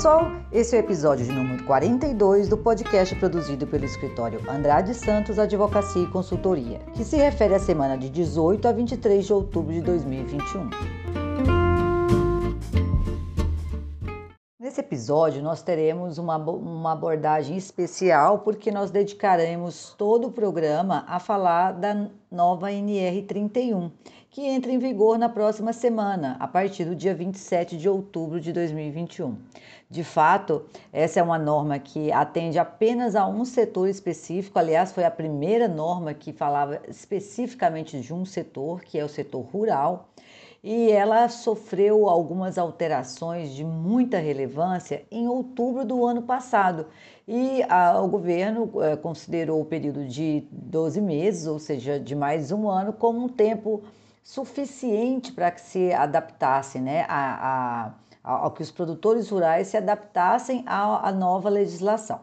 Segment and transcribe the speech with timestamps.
[0.00, 5.38] Pessoal, esse é o episódio de número 42 do podcast produzido pelo escritório Andrade Santos
[5.38, 9.82] Advocacia e Consultoria, que se refere à semana de 18 a 23 de outubro de
[9.82, 10.70] 2021.
[14.58, 21.20] Nesse episódio, nós teremos uma, uma abordagem especial porque nós dedicaremos todo o programa a
[21.20, 23.90] falar da nova NR31,
[24.30, 28.52] que entra em vigor na próxima semana, a partir do dia 27 de outubro de
[28.52, 29.36] 2021.
[29.90, 35.04] De fato, essa é uma norma que atende apenas a um setor específico, aliás, foi
[35.04, 40.08] a primeira norma que falava especificamente de um setor, que é o setor rural
[40.62, 46.86] e ela sofreu algumas alterações de muita relevância em outubro do ano passado.
[47.26, 52.52] E a, o governo é, considerou o período de 12 meses, ou seja, de mais
[52.52, 53.82] um ano, como um tempo
[54.22, 60.64] suficiente para que se adaptasse né, a, a, ao que os produtores rurais se adaptassem
[60.66, 62.20] à, à nova legislação.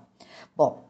[0.56, 0.87] Bom,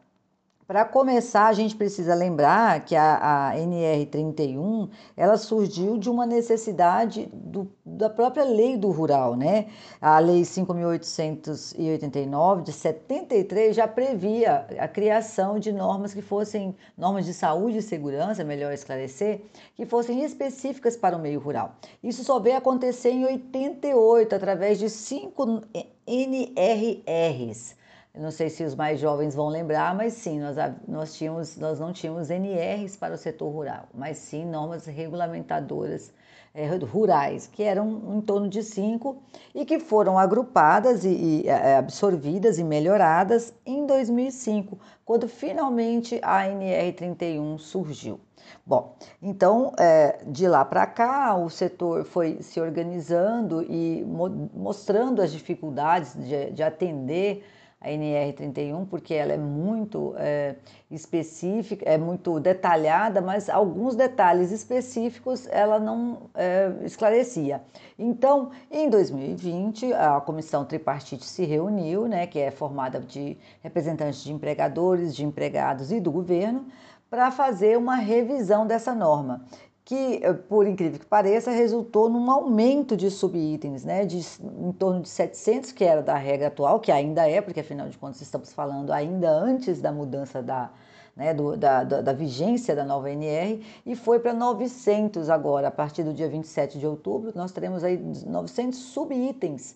[0.68, 7.26] para começar, a gente precisa lembrar que a, a NR31 ela surgiu de uma necessidade
[7.32, 9.68] do, da própria lei do rural, né?
[9.98, 17.32] A lei 5.889 de 73 já previa a criação de normas que fossem normas de
[17.32, 19.40] saúde e segurança, melhor esclarecer,
[19.74, 21.76] que fossem específicas para o meio rural.
[22.02, 25.62] Isso só veio acontecer em 88 através de cinco
[26.06, 27.78] NRRs
[28.18, 31.92] não sei se os mais jovens vão lembrar, mas sim, nós, nós, tínhamos, nós não
[31.92, 36.12] tínhamos NRs para o setor rural, mas sim normas regulamentadoras
[36.52, 39.22] é, rurais, que eram em torno de cinco
[39.54, 41.08] e que foram agrupadas e,
[41.44, 48.18] e é, absorvidas e melhoradas em 2005, quando finalmente a NR31 surgiu.
[48.66, 55.22] Bom, então é, de lá para cá o setor foi se organizando e mo mostrando
[55.22, 57.44] as dificuldades de, de atender
[57.80, 60.56] a NR31, porque ela é muito é,
[60.90, 67.62] específica, é muito detalhada, mas alguns detalhes específicos ela não é, esclarecia.
[67.96, 74.32] Então, em 2020, a comissão tripartite se reuniu, né, que é formada de representantes de
[74.32, 76.66] empregadores, de empregados e do governo,
[77.08, 79.46] para fazer uma revisão dessa norma
[79.88, 84.18] que, eh, por incrível que pareça, resultou num aumento de subitens, né, de
[84.60, 87.96] em torno de 700, que era da regra atual, que ainda é, porque afinal de
[87.96, 90.70] contas estamos falando ainda antes da mudança da,
[91.16, 95.70] né, do, da, da, da, vigência da nova NR, e foi para 900 agora, a
[95.70, 99.74] partir do dia 27 de outubro, nós teremos aí 900 subitens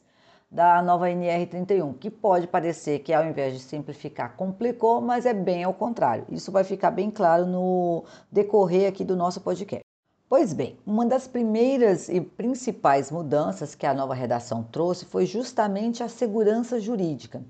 [0.51, 5.33] da nova NR 31, que pode parecer que ao invés de simplificar, complicou, mas é
[5.33, 6.27] bem ao contrário.
[6.29, 9.92] Isso vai ficar bem claro no decorrer aqui do nosso podcast.
[10.35, 16.03] Pois bem, uma das primeiras e principais mudanças que a nova redação trouxe foi justamente
[16.03, 17.43] a segurança jurídica.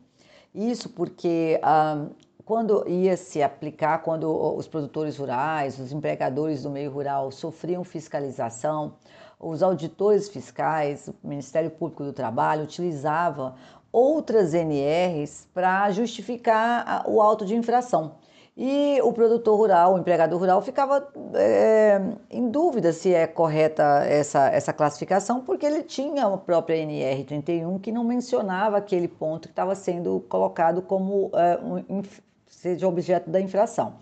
[0.53, 2.07] Isso porque ah,
[2.45, 8.95] quando ia se aplicar, quando os produtores rurais, os empregadores do meio rural sofriam fiscalização,
[9.39, 13.55] os auditores fiscais, o Ministério Público do Trabalho utilizava
[13.93, 18.17] outras NRs para justificar o auto de infração.
[18.55, 21.99] E o produtor rural, o empregador rural, ficava é,
[22.31, 27.91] em dúvida se é correta essa, essa classificação, porque ele tinha a própria NR31 que
[27.91, 31.59] não mencionava aquele ponto que estava sendo colocado como é,
[31.89, 32.03] um,
[32.47, 33.95] seja objeto da infração.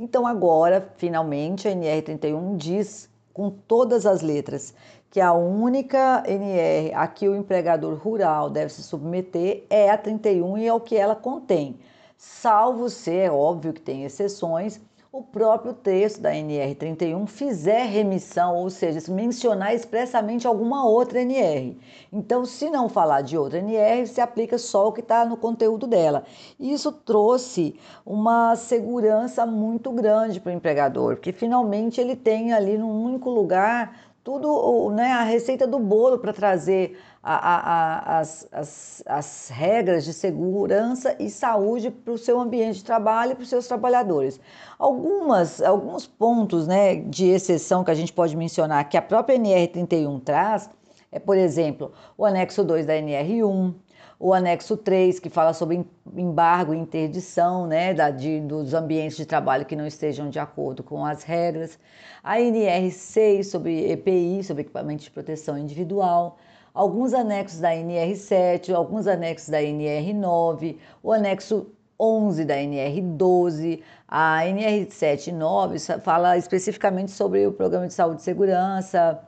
[0.00, 4.74] Então, agora, finalmente, a NR31 diz com todas as letras
[5.10, 10.58] que a única NR a que o empregador rural deve se submeter é a 31
[10.58, 11.78] e é o que ela contém
[12.22, 18.70] salvo ser, é óbvio que tem exceções, o próprio texto da NR31 fizer remissão, ou
[18.70, 21.76] seja, se mencionar expressamente alguma outra NR.
[22.12, 25.86] Então, se não falar de outra NR, se aplica só o que está no conteúdo
[25.86, 26.24] dela.
[26.58, 27.74] Isso trouxe
[28.06, 34.11] uma segurança muito grande para o empregador, porque finalmente ele tem ali num único lugar
[34.24, 40.04] tudo, né, a receita do bolo para trazer a, a, a, as, as, as regras
[40.04, 44.40] de segurança e saúde para o seu ambiente de trabalho e para os seus trabalhadores.
[44.78, 50.22] Algumas, alguns pontos né, de exceção que a gente pode mencionar que a própria NR31
[50.22, 50.70] traz
[51.12, 53.74] é, por exemplo, o anexo 2 da NR1,
[54.22, 55.84] o anexo 3, que fala sobre
[56.16, 60.84] embargo e interdição né, da, de, dos ambientes de trabalho que não estejam de acordo
[60.84, 61.76] com as regras,
[62.22, 66.38] a NR6 sobre EPI, sobre equipamento de proteção individual,
[66.72, 71.66] alguns anexos da NR7, alguns anexos da NR9, o anexo
[71.98, 78.24] 11 da NR12, a NR7 e 9 fala especificamente sobre o programa de saúde e
[78.24, 79.20] segurança,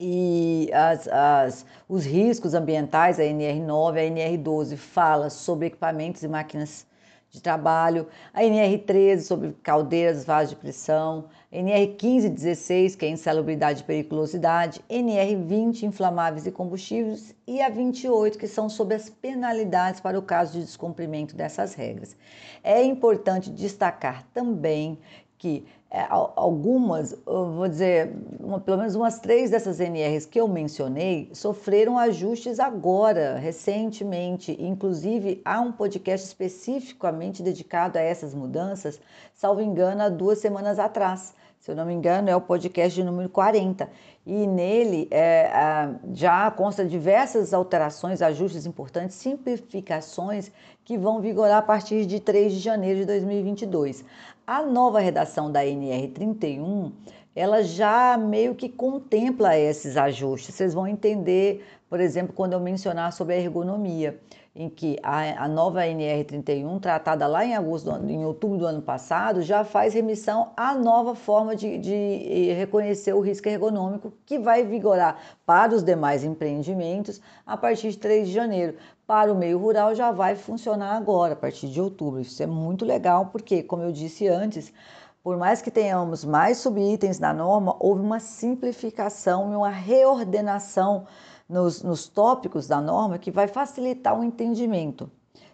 [0.00, 6.86] e as, as, os riscos ambientais, a NR9, a NR12 fala sobre equipamentos e máquinas
[7.30, 13.82] de trabalho, a NR13 sobre caldeiras, vasos de pressão, NR15 e 16, que é insalubridade
[13.82, 20.18] e periculosidade, NR20, inflamáveis e combustíveis, e a 28, que são sobre as penalidades para
[20.18, 22.16] o caso de descumprimento dessas regras.
[22.64, 24.98] É importante destacar também
[25.40, 31.30] que é, algumas, vou dizer, uma, pelo menos umas três dessas NRs que eu mencionei
[31.32, 34.54] sofreram ajustes agora, recentemente.
[34.60, 39.00] Inclusive, há um podcast especificamente dedicado a essas mudanças,
[39.34, 41.34] salvo engano, há duas semanas atrás.
[41.58, 43.88] Se eu não me engano, é o podcast número 40
[44.26, 50.52] e nele é, já consta diversas alterações, ajustes importantes, simplificações
[50.84, 54.04] que vão vigorar a partir de 3 de janeiro de 2022.
[54.50, 56.90] A nova redação da NR31,
[57.36, 60.56] ela já meio que contempla esses ajustes.
[60.56, 64.20] Vocês vão entender, por exemplo, quando eu mencionar sobre a ergonomia
[64.52, 69.40] em que a, a nova NR31, tratada lá em agosto, em outubro do ano passado,
[69.40, 75.16] já faz remissão à nova forma de, de reconhecer o risco ergonômico que vai vigorar
[75.46, 78.74] para os demais empreendimentos a partir de 3 de janeiro.
[79.10, 82.20] Para o meio rural já vai funcionar agora, a partir de outubro.
[82.20, 84.72] Isso é muito legal, porque, como eu disse antes,
[85.20, 91.08] por mais que tenhamos mais subitens na norma, houve uma simplificação e uma reordenação
[91.48, 95.10] nos, nos tópicos da norma que vai facilitar o entendimento,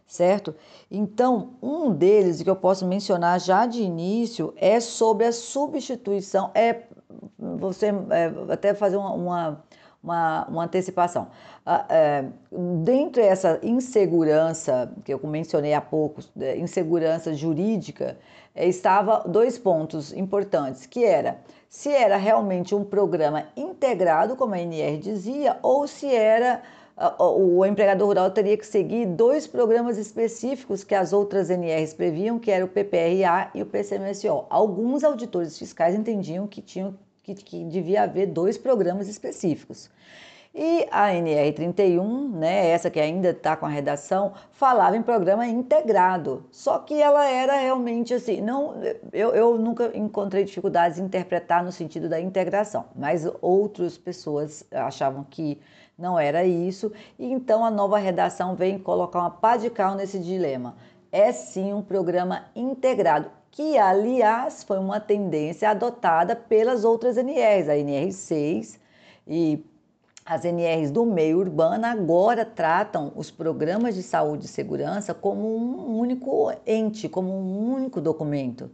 [0.06, 0.54] certo?
[0.90, 6.82] Então, um deles que eu posso mencionar já de início é sobre a substituição, é
[7.38, 9.64] você é, até fazer uma, uma,
[10.06, 11.28] uma, uma antecipação.
[11.64, 12.24] Ah, é,
[12.84, 18.16] dentro dessa insegurança que eu mencionei há pouco, é, insegurança jurídica,
[18.54, 21.38] é, estava dois pontos importantes, que era
[21.68, 26.62] se era realmente um programa integrado, como a NR dizia, ou se era
[27.18, 32.50] o empregador rural teria que seguir dois programas específicos que as outras NRs previam, que
[32.50, 34.46] era o PPRA e o PCMSO.
[34.48, 36.94] Alguns auditores fiscais entendiam que, tinham,
[37.26, 39.90] que, que devia haver dois programas específicos.
[40.54, 46.46] E a NR31, né, essa que ainda está com a redação, falava em programa integrado.
[46.50, 48.74] Só que ela era realmente assim, não,
[49.12, 55.24] eu, eu nunca encontrei dificuldades em interpretar no sentido da integração, mas outras pessoas achavam
[55.28, 55.60] que
[55.98, 60.18] não era isso, e então a nova redação vem colocar uma pá de cal nesse
[60.18, 60.74] dilema.
[61.12, 67.74] É sim um programa integrado, que aliás foi uma tendência adotada pelas outras NRs, a
[67.74, 68.78] NR6
[69.26, 69.64] e
[70.26, 75.98] as NRs do meio urbano agora tratam os programas de saúde e segurança como um
[75.98, 78.70] único ente, como um único documento.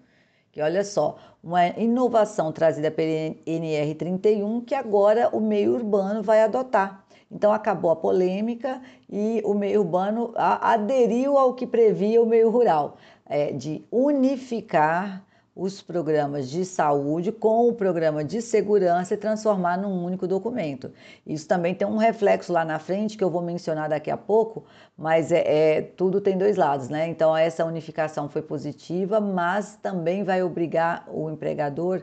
[0.51, 7.05] Que olha só, uma inovação trazida pela NR31 que agora o meio urbano vai adotar.
[7.33, 12.99] Então acabou a polêmica e o meio urbano aderiu ao que previa o meio rural,
[13.33, 15.25] é, de unificar
[15.55, 20.91] os programas de saúde com o programa de segurança e transformar num único documento.
[21.27, 24.65] Isso também tem um reflexo lá na frente que eu vou mencionar daqui a pouco,
[24.97, 27.07] mas é, é tudo tem dois lados, né?
[27.09, 32.03] Então essa unificação foi positiva, mas também vai obrigar o empregador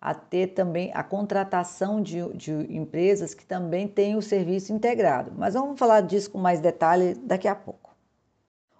[0.00, 5.32] a ter também a contratação de, de empresas que também têm o serviço integrado.
[5.36, 7.93] Mas vamos falar disso com mais detalhe daqui a pouco.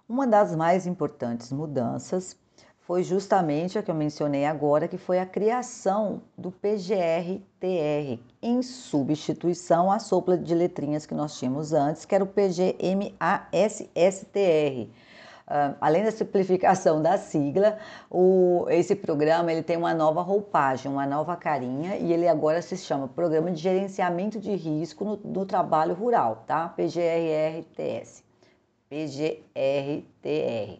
[0.07, 2.37] Uma das mais importantes mudanças
[2.81, 9.91] foi justamente a que eu mencionei agora, que foi a criação do PGR-TR, em substituição
[9.91, 13.09] à sopla de letrinhas que nós tínhamos antes, que era o PGMASSTR.
[15.47, 21.07] Uh, além da simplificação da sigla, o, esse programa ele tem uma nova roupagem, uma
[21.07, 25.95] nova carinha e ele agora se chama Programa de Gerenciamento de Risco no, no Trabalho
[25.95, 26.69] Rural, tá?
[26.69, 28.24] PGRRTS.
[28.95, 30.79] PGRTR.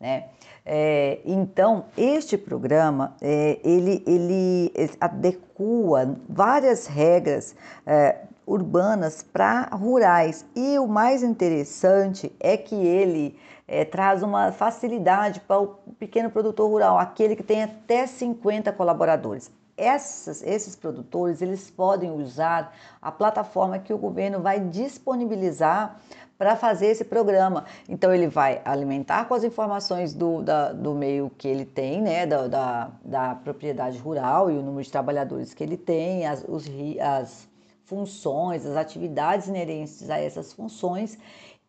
[0.00, 0.24] Né?
[0.66, 7.54] É, então, este programa, é, ele, ele adequa várias regras
[7.86, 10.44] é, urbanas para rurais.
[10.56, 15.68] E o mais interessante é que ele é, traz uma facilidade para o
[15.98, 19.50] pequeno produtor rural, aquele que tem até 50 colaboradores.
[19.76, 26.00] Essas, esses produtores eles podem usar a plataforma que o governo vai disponibilizar
[26.38, 27.64] para fazer esse programa.
[27.88, 32.26] Então ele vai alimentar com as informações do, da, do meio que ele tem, né,
[32.26, 36.64] da, da, da, propriedade rural e o número de trabalhadores que ele tem, as, os,
[37.00, 37.48] as
[37.84, 41.18] funções, as atividades inerentes a essas funções.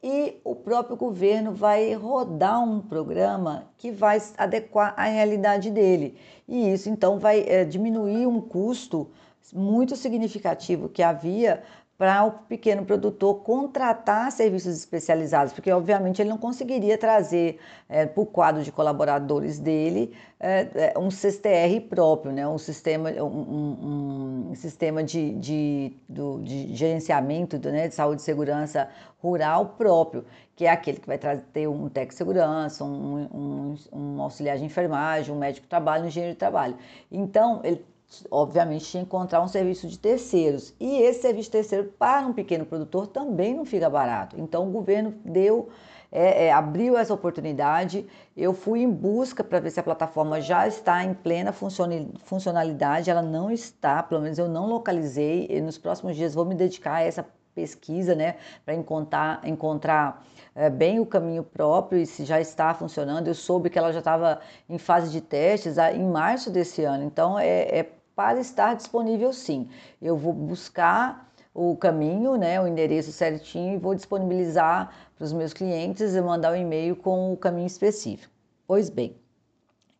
[0.03, 6.15] E o próprio governo vai rodar um programa que vai adequar à realidade dele.
[6.47, 9.09] E isso então vai é, diminuir um custo
[9.53, 11.63] muito significativo que havia
[11.97, 18.21] para o pequeno produtor contratar serviços especializados, porque obviamente ele não conseguiria trazer é, para
[18.21, 22.45] o quadro de colaboradores dele é, um CSTR próprio, né?
[22.45, 28.89] um sistema, um, um sistema de, de, do, de gerenciamento né, de saúde e segurança
[29.21, 30.25] rural próprio,
[30.55, 34.65] que é aquele que vai ter um técnico de segurança, um, um, um auxiliar de
[34.65, 36.75] enfermagem, um médico de trabalho, um engenheiro de trabalho.
[37.09, 37.83] Então, ele
[38.29, 40.73] obviamente tinha que encontrar um serviço de terceiros.
[40.79, 44.35] E esse serviço terceiro para um pequeno produtor também não fica barato.
[44.39, 45.69] Então o governo deu,
[46.11, 48.05] é, é, abriu essa oportunidade.
[48.35, 53.09] Eu fui em busca para ver se a plataforma já está em plena funcionalidade.
[53.09, 55.47] Ela não está, pelo menos eu não localizei.
[55.49, 60.69] E nos próximos dias vou me dedicar a essa pesquisa, né, para encontrar, encontrar é,
[60.69, 63.27] bem o caminho próprio e se já está funcionando.
[63.27, 67.39] Eu soube que ela já estava em fase de testes em março desse ano, então
[67.39, 69.67] é, é para estar disponível sim.
[70.01, 75.53] Eu vou buscar o caminho, né, o endereço certinho e vou disponibilizar para os meus
[75.53, 78.31] clientes e mandar um e-mail com o caminho específico.
[78.67, 79.15] Pois bem,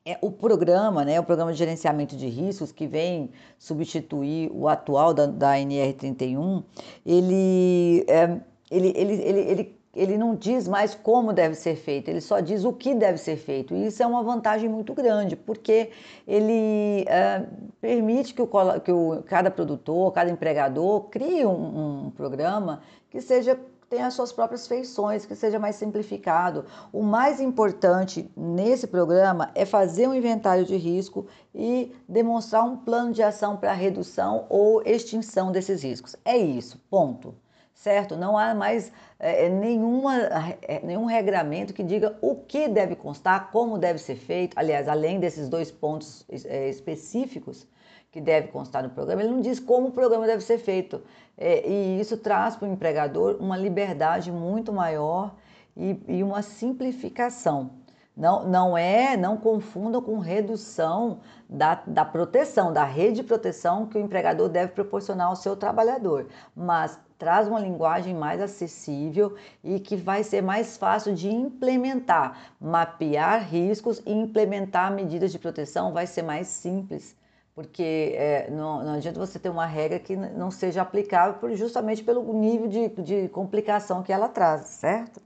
[0.05, 5.13] é, o programa, né, o programa de gerenciamento de riscos que vem substituir o atual
[5.13, 6.63] da, da NR31,
[7.05, 12.22] ele, é, ele, ele, ele, ele ele não diz mais como deve ser feito, ele
[12.22, 13.74] só diz o que deve ser feito.
[13.74, 15.92] E isso é uma vantagem muito grande, porque
[16.28, 17.46] ele é,
[17.80, 18.50] permite que, o,
[18.84, 24.32] que o, cada produtor, cada empregador crie um, um programa que seja tenha as suas
[24.32, 26.66] próprias feições, que seja mais simplificado.
[26.92, 33.14] O mais importante nesse programa é fazer um inventário de risco e demonstrar um plano
[33.14, 36.16] de ação para redução ou extinção desses riscos.
[36.25, 37.36] É isso, ponto
[37.75, 38.15] certo?
[38.15, 40.15] Não há mais é, é nenhuma,
[40.62, 44.58] é, nenhum regramento que diga o que deve constar, como deve ser feito.
[44.58, 47.67] Aliás, além desses dois pontos é, específicos
[48.12, 51.03] que deve constar no programa, ele não diz como o programa deve ser feito.
[51.38, 55.36] É, e isso traz para o empregador uma liberdade muito maior
[55.75, 57.72] e, e uma simplificação.
[58.15, 63.98] Não, não é, não confundam com redução da, da proteção, da rede de proteção que
[63.98, 69.95] o empregador deve proporcionar ao seu trabalhador, mas traz uma linguagem mais acessível e que
[69.95, 72.53] vai ser mais fácil de implementar.
[72.60, 77.15] Mapear riscos e implementar medidas de proteção vai ser mais simples,
[77.53, 82.34] porque é, não, não, adianta você ter uma regra que não seja aplicável justamente pelo
[82.34, 85.22] nível de, de complicação que ela traz, certo?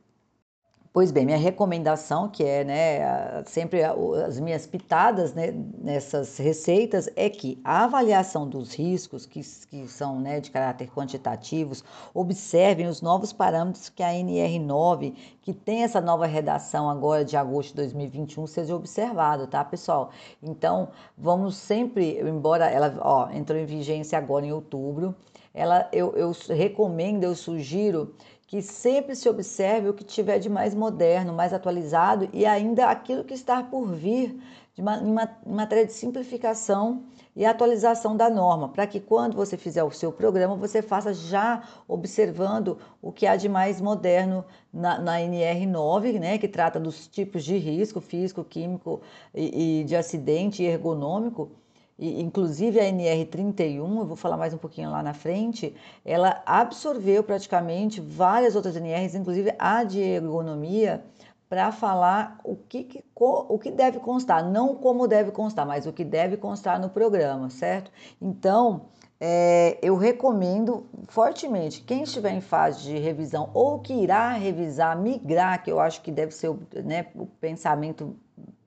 [0.99, 7.29] Pois bem, minha recomendação, que é né, sempre as minhas pitadas né, nessas receitas, é
[7.29, 13.31] que a avaliação dos riscos, que, que são né, de caráter quantitativos, observem os novos
[13.31, 18.75] parâmetros que a NR9, que tem essa nova redação agora de agosto de 2021, seja
[18.75, 20.09] observado, tá, pessoal?
[20.43, 25.15] Então, vamos sempre, embora ela ó, entrou em vigência agora em outubro,
[25.53, 28.13] ela, eu, eu recomendo, eu sugiro
[28.49, 33.23] que sempre se observe o que tiver de mais moderno, mais atualizado e ainda aquilo
[33.23, 34.41] que está por vir
[34.73, 34.97] de uma,
[35.45, 37.03] em matéria de simplificação
[37.35, 41.61] e atualização da norma, para que quando você fizer o seu programa, você faça já
[41.87, 47.43] observando o que há de mais moderno na, na NR9, né, que trata dos tipos
[47.43, 48.99] de risco físico, químico
[49.31, 51.51] e, e de acidente e ergonômico,
[51.99, 55.75] e, inclusive a NR31, eu vou falar mais um pouquinho lá na frente,
[56.05, 61.03] ela absorveu praticamente várias outras NRs, inclusive a de ergonomia,
[61.49, 66.05] para falar o que, o que deve constar, não como deve constar, mas o que
[66.05, 67.91] deve constar no programa, certo?
[68.21, 68.83] Então,
[69.19, 75.61] é, eu recomendo fortemente, quem estiver em fase de revisão ou que irá revisar, migrar,
[75.63, 78.15] que eu acho que deve ser né, o pensamento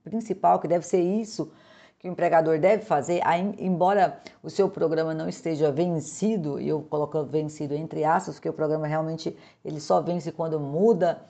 [0.04, 1.50] principal, que deve ser isso,
[2.02, 3.22] que o empregador deve fazer,
[3.58, 8.52] embora o seu programa não esteja vencido, e eu coloco vencido entre aspas, porque o
[8.52, 11.22] programa realmente ele só vence quando muda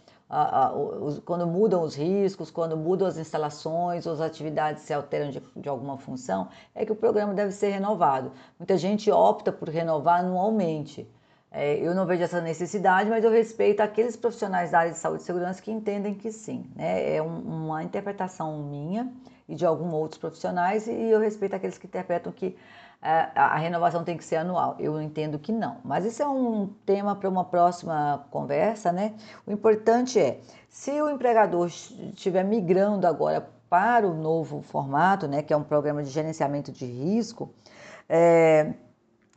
[1.27, 5.69] quando mudam os riscos, quando mudam as instalações, ou as atividades se alteram de, de
[5.69, 8.33] alguma função, é que o programa deve ser renovado.
[8.59, 11.07] Muita gente opta por renovar anualmente.
[11.51, 15.23] É, eu não vejo essa necessidade, mas eu respeito aqueles profissionais da área de saúde
[15.23, 16.65] e segurança que entendem que sim.
[16.75, 17.17] Né?
[17.17, 19.13] É um, uma interpretação minha
[19.53, 22.57] e de alguns outros profissionais, e eu respeito aqueles que interpretam que
[23.03, 24.77] é, a renovação tem que ser anual.
[24.79, 25.77] Eu entendo que não.
[25.85, 29.15] Mas isso é um tema para uma próxima conversa, né?
[29.47, 30.41] O importante é,
[30.71, 36.03] se o empregador estiver migrando agora para o novo formato, né, que é um programa
[36.03, 37.53] de gerenciamento de risco,
[38.09, 38.73] é,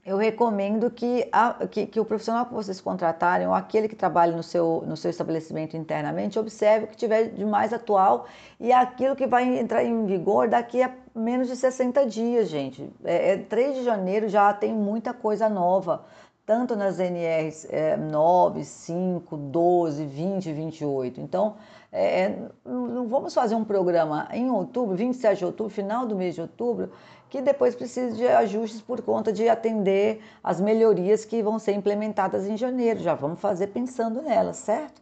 [0.05, 4.35] eu recomendo que, a, que, que, o profissional que vocês contratarem, ou aquele que trabalha
[4.35, 8.27] no seu, no seu estabelecimento internamente, observe o que tiver de mais atual
[8.59, 12.87] e aquilo que vai entrar em vigor daqui a menos de 60 dias, gente.
[13.03, 16.05] É, é 3 de janeiro já tem muita coisa nova,
[16.45, 21.19] tanto nas NRs é, 9, 5, 12, 20 e 28.
[21.19, 21.55] Então,
[21.91, 26.35] é, é não vamos fazer um programa em outubro, 27 de outubro, final do mês
[26.35, 26.91] de outubro,
[27.35, 32.47] que depois precisa de ajustes por conta de atender as melhorias que vão ser implementadas
[32.47, 33.01] em janeiro.
[33.01, 35.01] Já vamos fazer pensando nelas, certo?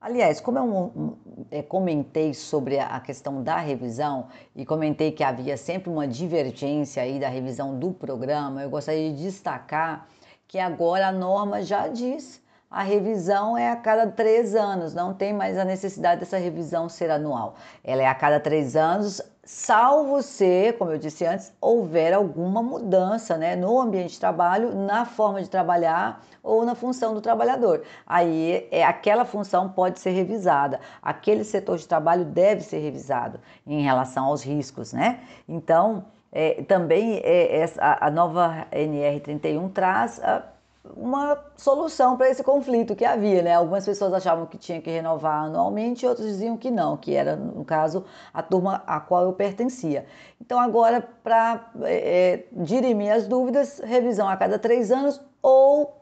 [0.00, 1.18] Aliás, como eu
[1.50, 7.20] é, comentei sobre a questão da revisão e comentei que havia sempre uma divergência aí
[7.20, 10.08] da revisão do programa, eu gostaria de destacar
[10.48, 15.32] que agora a norma já diz a revisão é a cada três anos, não tem
[15.32, 17.54] mais a necessidade dessa revisão ser anual.
[17.82, 23.38] Ela é a cada três anos, salvo se, como eu disse antes, houver alguma mudança
[23.38, 27.82] né, no ambiente de trabalho, na forma de trabalhar ou na função do trabalhador.
[28.04, 33.82] Aí é, aquela função pode ser revisada, aquele setor de trabalho deve ser revisado em
[33.82, 35.20] relação aos riscos, né?
[35.48, 40.20] Então, é, também é, a, a nova NR31 traz.
[40.22, 40.55] A,
[40.94, 43.54] uma solução para esse conflito que havia, né?
[43.54, 47.64] Algumas pessoas achavam que tinha que renovar anualmente, outros diziam que não, que era, no
[47.64, 50.06] caso, a turma a qual eu pertencia.
[50.40, 55.94] Então, agora, para é, é, dirimir as dúvidas, revisão a cada três anos ou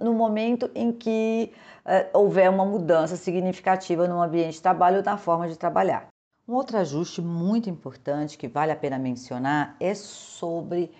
[0.00, 1.52] no momento em que
[1.84, 6.08] é, houver uma mudança significativa no ambiente de trabalho ou na forma de trabalhar.
[6.46, 10.92] Um outro ajuste muito importante que vale a pena mencionar é sobre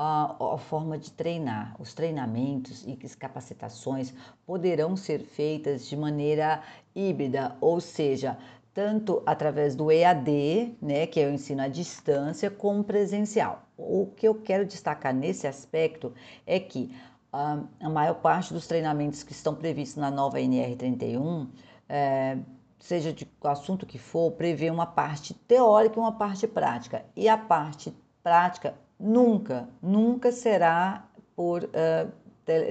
[0.00, 1.74] a, a, forma de treinar.
[1.80, 4.14] Os treinamentos e capacitações
[4.46, 6.62] poderão ser feitas de maneira
[6.94, 8.38] híbrida, ou seja,
[8.72, 13.64] tanto através do EAD, né, que é o ensino à distância, como presencial.
[13.76, 16.14] O que eu quero destacar nesse aspecto
[16.46, 16.94] é que
[17.32, 21.48] a, a maior parte dos treinamentos que estão previstos na nova NR31
[21.88, 22.38] é,
[22.78, 27.04] seja de assunto que for, prevê uma parte teórica e uma parte prática.
[27.16, 31.06] E a parte prática nunca, nunca será
[31.36, 32.12] por uh,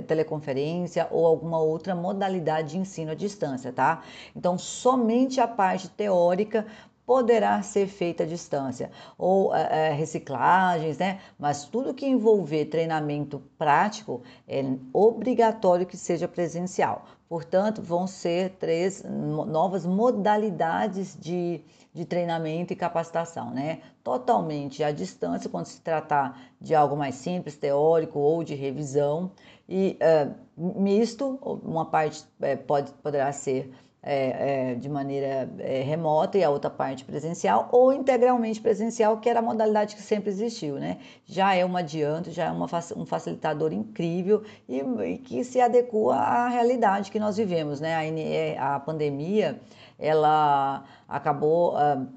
[0.08, 4.02] teleconferência ou alguma outra modalidade de ensino à distância, tá?
[4.36, 6.66] Então, somente a parte teórica
[7.08, 11.22] poderá ser feita à distância, ou é, reciclagens, né?
[11.40, 14.62] Mas tudo que envolver treinamento prático é
[14.92, 17.06] obrigatório que seja presencial.
[17.30, 21.62] Portanto, vão ser três novas modalidades de,
[21.94, 23.80] de treinamento e capacitação, né?
[24.08, 29.34] Totalmente à distância, quando se tratar de algo mais simples, teórico ou de revisão,
[29.68, 33.70] e uh, misto, uma parte é, pode, poderá ser
[34.02, 39.28] é, é, de maneira é, remota e a outra parte presencial, ou integralmente presencial, que
[39.28, 41.00] era a modalidade que sempre existiu, né?
[41.26, 46.16] Já é um adianto, já é uma, um facilitador incrível e, e, que se adequa
[46.16, 48.56] à realidade que nós vivemos, né?
[48.58, 49.60] A, a pandemia,
[50.00, 52.08] ela acabou uh,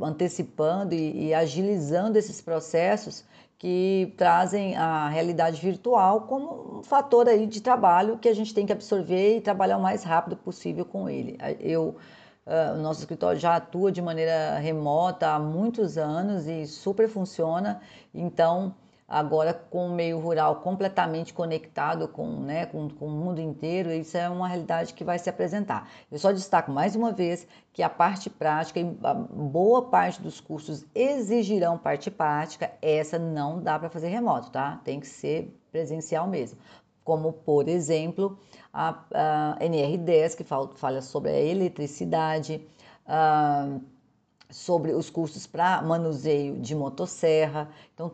[0.00, 3.24] antecipando e, e agilizando esses processos
[3.58, 8.66] que trazem a realidade virtual como um fator aí de trabalho que a gente tem
[8.66, 11.38] que absorver e trabalhar o mais rápido possível com ele.
[11.60, 11.96] Eu,
[12.46, 17.80] uh, o nosso escritório já atua de maneira remota há muitos anos e super funciona,
[18.12, 18.74] então
[19.14, 24.16] agora com o meio rural completamente conectado com, né, com, com, o mundo inteiro, isso
[24.16, 25.88] é uma realidade que vai se apresentar.
[26.10, 28.80] Eu só destaco mais uma vez que a parte prática,
[29.30, 34.80] boa parte dos cursos exigirão parte prática, essa não dá para fazer remoto, tá?
[34.84, 36.58] Tem que ser presencial mesmo.
[37.04, 38.36] Como, por exemplo,
[38.72, 42.66] a, a NR10, que fala, fala sobre a eletricidade,
[43.06, 43.78] a,
[44.54, 47.68] sobre os custos para manuseio de motosserra.
[47.92, 48.12] Então,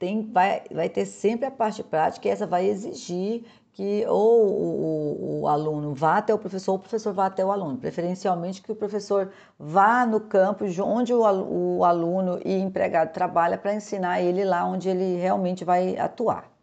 [0.00, 5.42] tem, vai, vai ter sempre a parte prática e essa vai exigir que ou o,
[5.42, 7.78] o, aluno vá até o professor ou o professor vá até o aluno.
[7.78, 13.72] Preferencialmente que o professor vá no campo onde o, o aluno e empregado trabalha para
[13.72, 16.55] ensinar ele lá onde ele realmente vai atuar.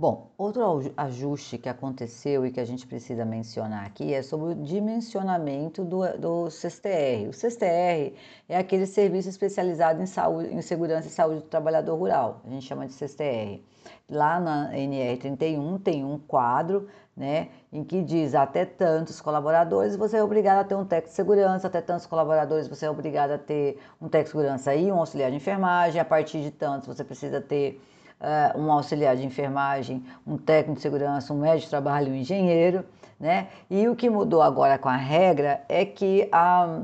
[0.00, 4.54] Bom, outro ajuste que aconteceu e que a gente precisa mencionar aqui é sobre o
[4.54, 7.28] dimensionamento do, do CSTR.
[7.28, 8.14] O CSTR
[8.48, 12.64] é aquele serviço especializado em, saúde, em segurança e saúde do trabalhador rural, a gente
[12.64, 13.62] chama de CSTR.
[14.08, 20.24] Lá na NR31 tem um quadro né, em que diz até tantos colaboradores você é
[20.24, 23.78] obrigado a ter um técnico de segurança, até tantos colaboradores você é obrigado a ter
[24.00, 27.38] um técnico de segurança e um auxiliar de enfermagem, a partir de tantos você precisa
[27.38, 27.78] ter
[28.20, 32.84] uh, um auxiliar de enfermagem, um técnico de segurança, um médico de trabalho, um engenheiro,
[33.18, 33.48] né?
[33.68, 36.80] E o que mudou agora com a regra é que a,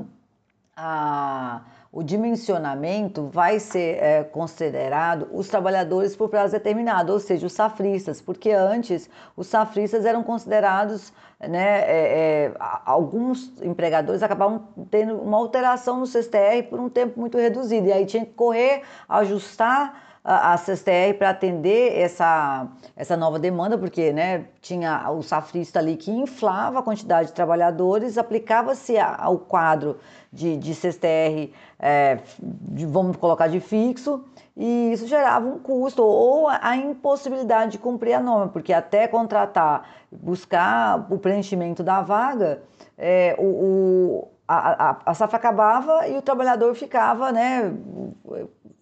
[0.77, 1.61] a
[1.97, 8.21] o dimensionamento vai ser é, considerado os trabalhadores por prazo determinado, ou seja, os safristas,
[8.21, 15.99] porque antes os safristas eram considerados, né, é, é, alguns empregadores acabavam tendo uma alteração
[15.99, 21.15] no CSTR por um tempo muito reduzido, e aí tinha que correr, ajustar a, CSTR
[21.17, 26.83] para atender essa, essa nova demanda, porque né, tinha o safrista ali que inflava a
[26.83, 29.99] quantidade de trabalhadores, aplicava-se ao quadro
[30.33, 34.25] de, de CSTR, é, de, vamos colocar de fixo,
[34.57, 39.89] e isso gerava um custo ou a impossibilidade de cumprir a norma, porque até contratar,
[40.11, 42.63] buscar o preenchimento da vaga,
[42.99, 47.73] é, o, o a, a, a safra acabava e o trabalhador ficava né,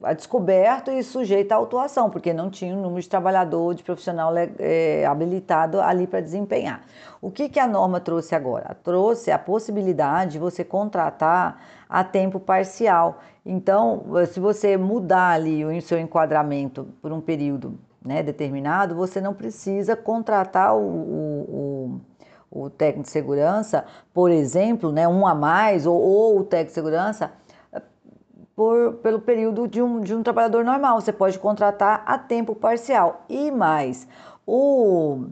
[0.05, 4.33] a descoberto e sujeito à autuação, porque não tinha o número de trabalhador, de profissional
[4.37, 6.83] é, habilitado ali para desempenhar.
[7.21, 8.77] O que, que a norma trouxe agora?
[8.83, 13.21] Trouxe a possibilidade de você contratar a tempo parcial.
[13.45, 19.33] Então, se você mudar ali o seu enquadramento por um período né, determinado, você não
[19.33, 22.01] precisa contratar o, o,
[22.51, 26.71] o, o técnico de segurança, por exemplo, né, um a mais, ou, ou o técnico
[26.71, 27.33] de segurança
[28.55, 31.01] por, pelo período de um, de um trabalhador normal.
[31.01, 33.25] Você pode contratar a tempo parcial.
[33.29, 34.07] E mais,
[34.47, 35.27] o,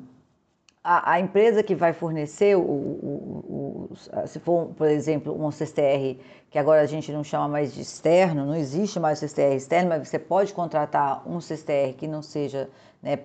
[0.85, 6.19] a, a empresa que vai fornecer, o, o, o, se for, por exemplo, um CSTR,
[6.51, 10.09] que agora a gente não chama mais de externo, não existe mais CSTR externo, mas
[10.09, 12.69] você pode contratar um CSTR que não seja
[13.01, 13.19] né,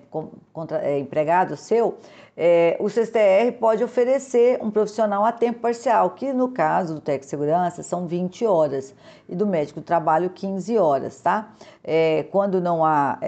[0.54, 1.98] contra, é, empregado seu,
[2.36, 7.26] é, o CSTR pode oferecer um profissional a tempo parcial, que no caso do de
[7.26, 8.94] segurança são 20 horas,
[9.28, 11.52] e do médico do trabalho 15 horas, tá?
[11.84, 13.20] É, quando não há.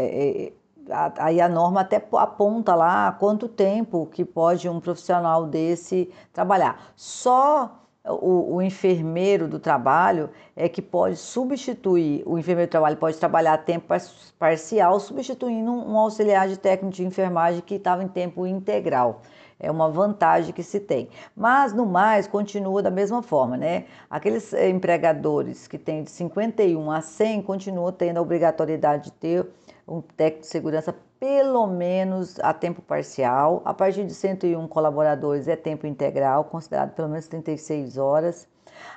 [1.17, 6.91] Aí a norma até aponta lá quanto tempo que pode um profissional desse trabalhar.
[6.95, 13.17] Só o, o, enfermeiro do trabalho é que pode substituir, o enfermeiro do trabalho pode
[13.17, 13.93] trabalhar a tempo
[14.37, 19.21] parcial, substituindo um, um auxiliar de técnico de enfermagem que estava em tempo integral.
[19.59, 21.09] É uma vantagem que se tem.
[21.35, 23.85] Mas, no mais, continua da mesma forma, né?
[24.09, 29.45] Aqueles eh, empregadores que têm de 51 a 100 continuam tendo a obrigatoriedade de ter
[29.89, 33.61] um técnico de segurança pelo menos a tempo parcial.
[33.65, 38.47] A partir de 101 colaboradores é tempo integral, considerado pelo menos 36 horas.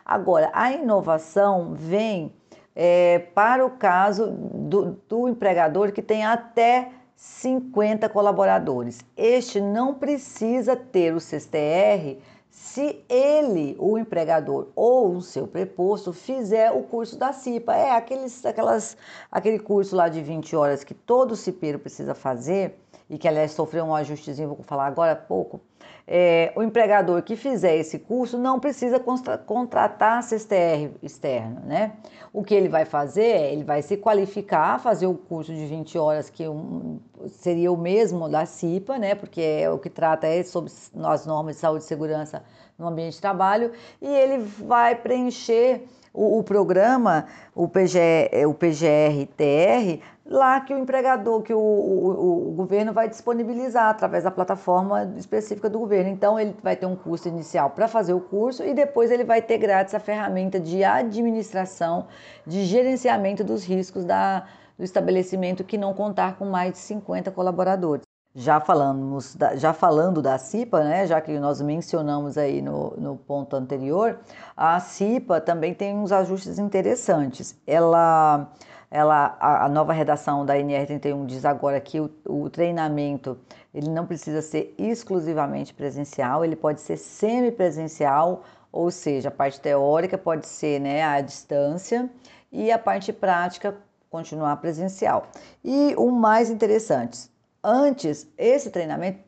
[0.05, 2.33] Agora, a inovação vem
[2.77, 9.01] é, para o caso do, do empregador que tem até 50 colaboradores.
[9.17, 12.19] Este não precisa ter o CSTR
[12.53, 17.75] se ele, o empregador ou o seu preposto, fizer o curso da CIPA.
[17.75, 18.95] É aqueles, aquelas,
[19.31, 23.87] aquele curso lá de 20 horas que todo cipeiro precisa fazer e que, aliás, sofreu
[23.87, 25.63] um ajustezinho, vou falar agora há pouco,
[26.07, 29.01] é, o empregador que fizer esse curso não precisa
[29.47, 31.93] contratar CSTR externo, né?
[32.33, 35.99] O que ele vai fazer é, ele vai se qualificar, fazer o curso de 20
[35.99, 39.15] horas, que um, seria o mesmo da CIPA, né?
[39.15, 40.73] Porque é, o que trata é sobre
[41.05, 42.43] as normas de saúde e segurança
[42.79, 50.03] no ambiente de trabalho, e ele vai preencher o, o programa, o, PG, o PGR-TR,
[50.27, 55.69] lá que o empregador, que o, o, o, governo vai disponibilizar através da plataforma específica
[55.71, 56.11] do governo.
[56.11, 59.41] Então, ele vai ter um custo inicial para fazer o curso e depois ele vai
[59.41, 62.07] ter grátis a ferramenta de administração,
[62.47, 64.45] de gerenciamento dos riscos da,
[64.77, 68.12] do estabelecimento que não contar com mais de 50 colaboradores.
[68.35, 73.17] Já, falamos da, já falando da CIPA, né, já que nós mencionamos aí no, no
[73.17, 74.19] ponto anterior,
[74.57, 77.55] a CIPA também tem uns ajustes interessantes.
[77.67, 78.51] Ela
[78.93, 83.39] ela, a, a, nova redação da NR31 diz agora que o, o, treinamento
[83.73, 90.19] ele não precisa ser exclusivamente presencial, ele pode ser semipresencial, ou seja, a parte teórica
[90.19, 92.11] pode ser né, à distância
[92.53, 93.75] e a parte prática
[94.11, 95.27] continuar presencial.
[95.65, 97.31] E o mais interessante,
[97.63, 99.21] antes, esse treinamento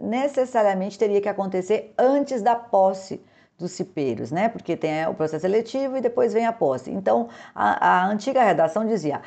[0.00, 3.22] necessariamente teria que acontecer antes da posse
[3.58, 4.48] dos cipeiros, né?
[4.48, 6.90] Porque tem o processo seletivo e depois vem a posse.
[6.90, 9.22] Então, a, a antiga redação dizia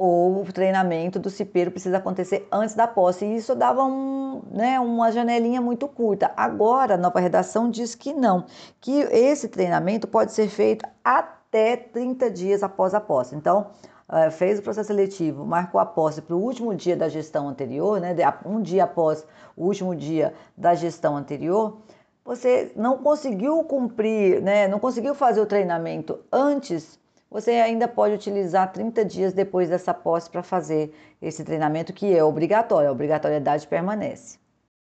[0.00, 3.24] o treinamento do cipeiro precisa acontecer antes da posse.
[3.24, 6.32] E isso dava um, né, uma janelinha muito curta.
[6.36, 8.46] Agora, a nova redação diz que não,
[8.80, 13.34] que esse treinamento pode ser feito até 30 dias após a posse.
[13.34, 13.66] Então,
[14.30, 18.14] fez o processo seletivo, marcou a posse para o último dia da gestão anterior, né,
[18.44, 21.78] um dia após o último dia da gestão anterior,
[22.24, 26.98] você não conseguiu cumprir, né, não conseguiu fazer o treinamento antes,
[27.30, 32.24] você ainda pode utilizar 30 dias depois dessa posse para fazer esse treinamento que é
[32.24, 34.38] obrigatório, a obrigatoriedade permanece.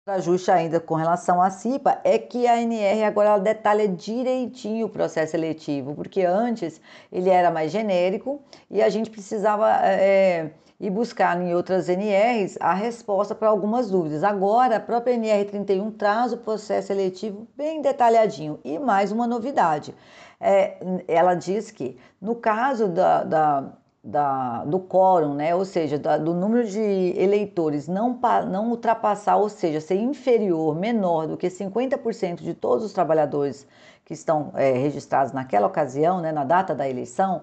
[0.06, 5.32] Ajuste ainda com relação à CIPA é que a NR agora detalha direitinho o processo
[5.32, 8.40] seletivo, porque antes ele era mais genérico
[8.70, 14.22] e a gente precisava é, ir buscar em outras NRs a resposta para algumas dúvidas.
[14.22, 18.60] Agora, a própria NR31 traz o processo seletivo bem detalhadinho.
[18.64, 19.92] E mais uma novidade:
[20.40, 20.76] é,
[21.08, 23.72] ela diz que, no caso da, da
[24.06, 25.52] da, do quórum, né?
[25.52, 26.80] ou seja, da, do número de
[27.16, 28.16] eleitores não,
[28.48, 33.66] não ultrapassar, ou seja, ser inferior, menor do que 50% de todos os trabalhadores
[34.04, 37.42] que estão é, registrados naquela ocasião, né, na data da eleição,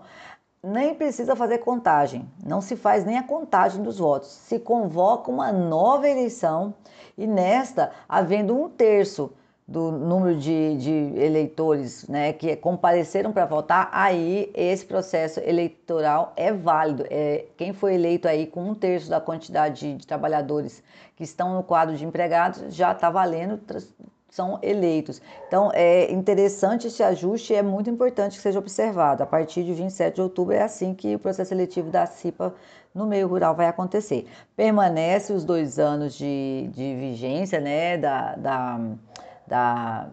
[0.63, 5.51] nem precisa fazer contagem, não se faz nem a contagem dos votos, se convoca uma
[5.51, 6.73] nova eleição
[7.17, 9.33] e nesta, havendo um terço
[9.67, 16.51] do número de, de eleitores né, que compareceram para votar, aí esse processo eleitoral é
[16.51, 17.05] válido.
[17.09, 20.83] É, quem foi eleito aí com um terço da quantidade de, de trabalhadores
[21.15, 23.59] que estão no quadro de empregados já está valendo,
[24.29, 25.21] são eleitos.
[25.47, 29.23] Então é interessante esse ajuste e é muito importante que seja observado.
[29.23, 32.53] A partir de 27 de outubro é assim que o processo seletivo da CIPA
[32.93, 34.27] no meio rural vai acontecer.
[34.55, 38.79] Permanece os dois anos de, de vigência né, da, da
[39.53, 40.09] da,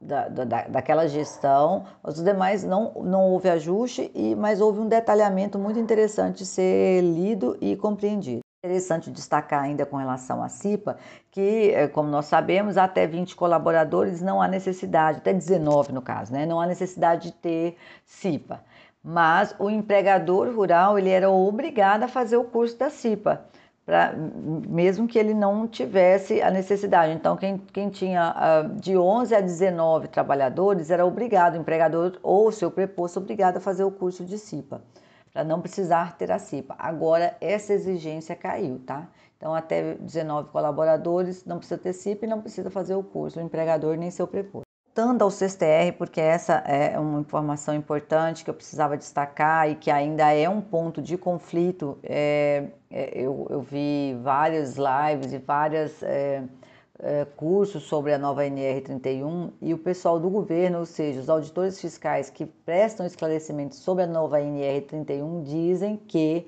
[0.00, 5.58] da, da, daquela gestão, os demais não, não houve ajuste, e, mas houve um detalhamento
[5.58, 8.40] muito interessante de ser lido e compreendido.
[8.64, 10.96] Interessante destacar ainda com relação à CIPA
[11.30, 16.32] que, eh, como nós sabemos, até 20 colaboradores não há necessidade, até 19 no caso,
[16.32, 16.46] né?
[16.46, 17.76] não há necessidade de ter
[18.06, 18.64] CIPA.
[19.02, 23.44] Mas o empregador rural ele era obrigado a fazer o curso da CIPA
[23.84, 27.12] pra, mesmo que ele não tivesse a necessidade.
[27.12, 32.50] Então, quem, quem tinha uh, de 11 a 19 trabalhadores era obrigado, o empregador ou
[32.50, 34.82] seu preposto, obrigado a fazer o curso de CIPA,
[35.32, 36.74] para não precisar ter a CIPA.
[36.78, 39.08] Agora, essa exigência caiu, tá?
[39.36, 43.42] Então, até 19 colaboradores não precisa ter CIPA e não precisa fazer o curso, o
[43.42, 44.63] empregador nem seu preposto
[44.94, 49.90] voltando ao CSTR, porque essa é uma informação importante que eu precisava destacar e que
[49.90, 51.98] ainda é um ponto de conflito.
[52.04, 56.44] É, é, eu, eu, vi várias lives e vários é,
[57.00, 61.80] é, cursos sobre a nova NR31 e o pessoal do governo, ou seja, os auditores
[61.80, 66.46] fiscais que prestam esclarecimentos sobre a nova NR31, dizem que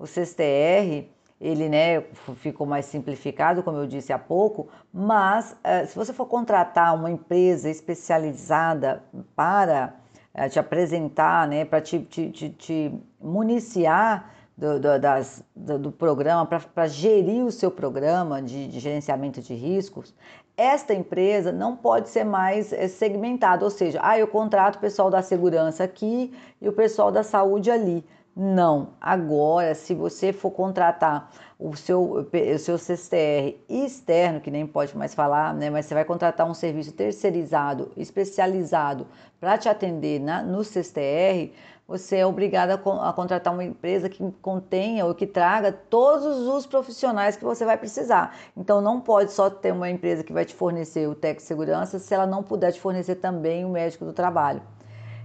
[0.00, 1.06] o CSTR
[1.44, 2.00] ele né,
[2.36, 7.10] ficou mais simplificado, como eu disse há pouco, mas eh, se você for contratar uma
[7.10, 9.02] empresa especializada
[9.36, 9.94] para
[10.32, 15.92] eh, te apresentar, né, para te, te, te, te, municiar do, do, das, do, do
[15.92, 20.14] programa, para gerir o seu programa de, de gerenciamento de riscos,
[20.56, 25.10] esta empresa não pode ser mais eh, segmentada, ou seja, ah, eu contrato o pessoal
[25.10, 28.02] da segurança aqui e o pessoal da saúde ali.
[28.36, 28.94] Não.
[29.00, 35.14] Agora, se você for contratar o seu, o seu CSTR externo, que nem pode mais
[35.14, 35.70] falar, né?
[35.70, 39.06] Mas você vai contratar um serviço terceirizado, especializado
[39.38, 41.52] para te atender na, no CSTR,
[41.86, 46.66] você é obrigado a, a, contratar uma empresa que contenha ou que traga todos os
[46.66, 48.34] profissionais que você vai precisar.
[48.56, 52.12] Então não pode só ter uma empresa que vai te fornecer o de segurança se
[52.12, 54.60] ela não puder te fornecer também o médico do trabalho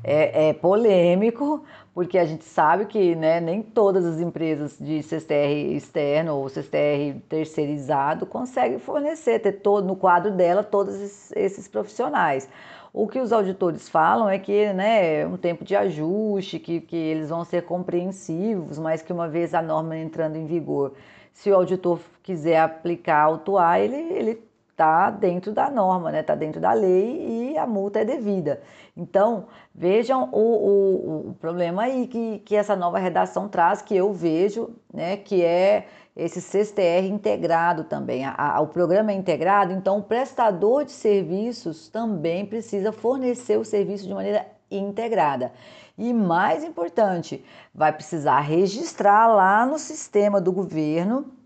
[0.04, 5.76] é, é, polêmico, porque a gente sabe que né, nem todas as empresas de CSTR
[5.76, 10.96] externo ou CSTR terceirizado conseguem fornecer, ter todo no quadro dela todos
[11.36, 12.50] esses, profissionais.
[12.92, 16.96] O que os auditores falam é que né, é um tempo de ajuste, que, que
[16.96, 20.94] eles vão ser compreensivos, mas que uma vez a norma entrando em vigor,
[21.34, 24.49] se o auditor quiser aplicar, autuar, ele, ele
[24.80, 26.24] está dentro da norma, está né?
[26.24, 28.62] Tá dentro da lei e a multa é devida.
[28.96, 34.13] Então, vejam o, o, o, problema aí que, que essa nova redação traz, que eu
[34.13, 38.24] vejo, né, que é esse CSTR integrado também.
[38.26, 43.65] A, a, o programa é integrado, então o prestador de serviços também precisa fornecer o
[43.65, 45.52] serviço de maneira integrada.
[45.98, 47.44] E mais importante,
[47.76, 51.38] vai precisar registrar lá no sistema do governo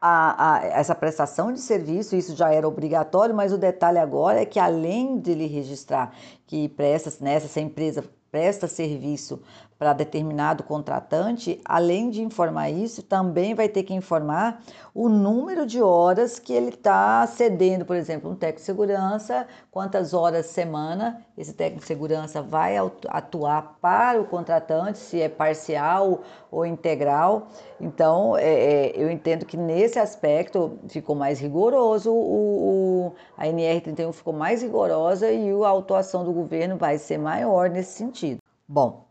[0.00, 4.46] a, a, essa prestação de serviço, isso já era obrigatório, mas o detalhe agora é
[4.46, 6.14] que além de ele registrar
[6.46, 9.40] que presta, nessa né, empresa presta serviço
[9.78, 14.60] para determinado contratante, além de informar isso, também vai ter que informar
[14.92, 20.12] o número de horas que ele está cedendo, por exemplo, um técnico de segurança, quantas
[20.12, 22.76] horas semana esse técnico de segurança vai
[23.08, 27.46] atuar para o contratante, se é parcial ou integral.
[27.80, 34.12] Então, é, é, eu entendo que nesse aspecto ficou mais rigoroso, o, o, a NR31
[34.12, 38.40] ficou mais rigorosa e a autuação do governo vai ser maior nesse sentido.
[38.66, 39.07] Bom,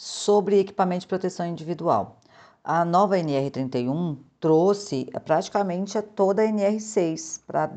[0.00, 2.20] sobre equipamento de proteção individual.
[2.64, 7.70] A nova NR31 trouxe praticamente toda a NR6 para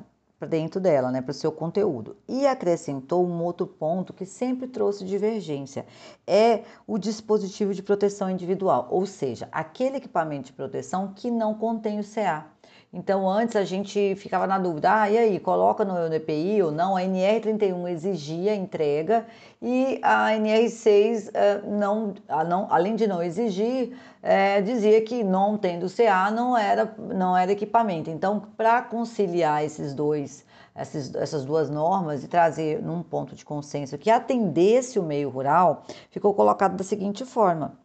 [0.47, 2.15] dentro dela, né, para o seu conteúdo.
[2.25, 5.85] E acrescentou um outro ponto que sempre trouxe divergência,
[6.25, 11.99] é o dispositivo de proteção individual, ou seja, aquele equipamento de proteção que não contém
[11.99, 12.52] o CA.
[12.95, 16.95] Então, antes a gente ficava na dúvida, ah, e aí, coloca no EPI ou não?
[16.95, 19.25] A NR31 exigia entrega
[19.59, 22.13] e a NR6, eh, não,
[22.47, 27.51] não, além de não exigir, é, dizia que não tendo CA não era, não era
[27.51, 28.11] equipamento.
[28.11, 33.97] Então, para conciliar esses dois, essas, essas duas normas e trazer num ponto de consenso
[33.97, 37.82] que atendesse o meio rural, ficou colocado da seguinte forma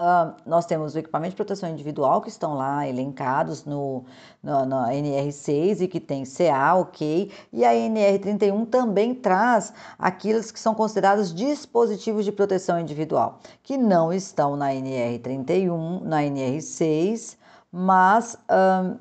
[0.00, 4.02] Uh, nós temos o equipamento de proteção individual que estão lá elencados no,
[4.42, 10.58] no, no, NR6 e que tem CA, ok, e a NR31 também traz aqueles que
[10.58, 17.36] são considerados dispositivos de proteção individual, que não estão na NR31, na NR6,
[17.70, 18.98] mas uh,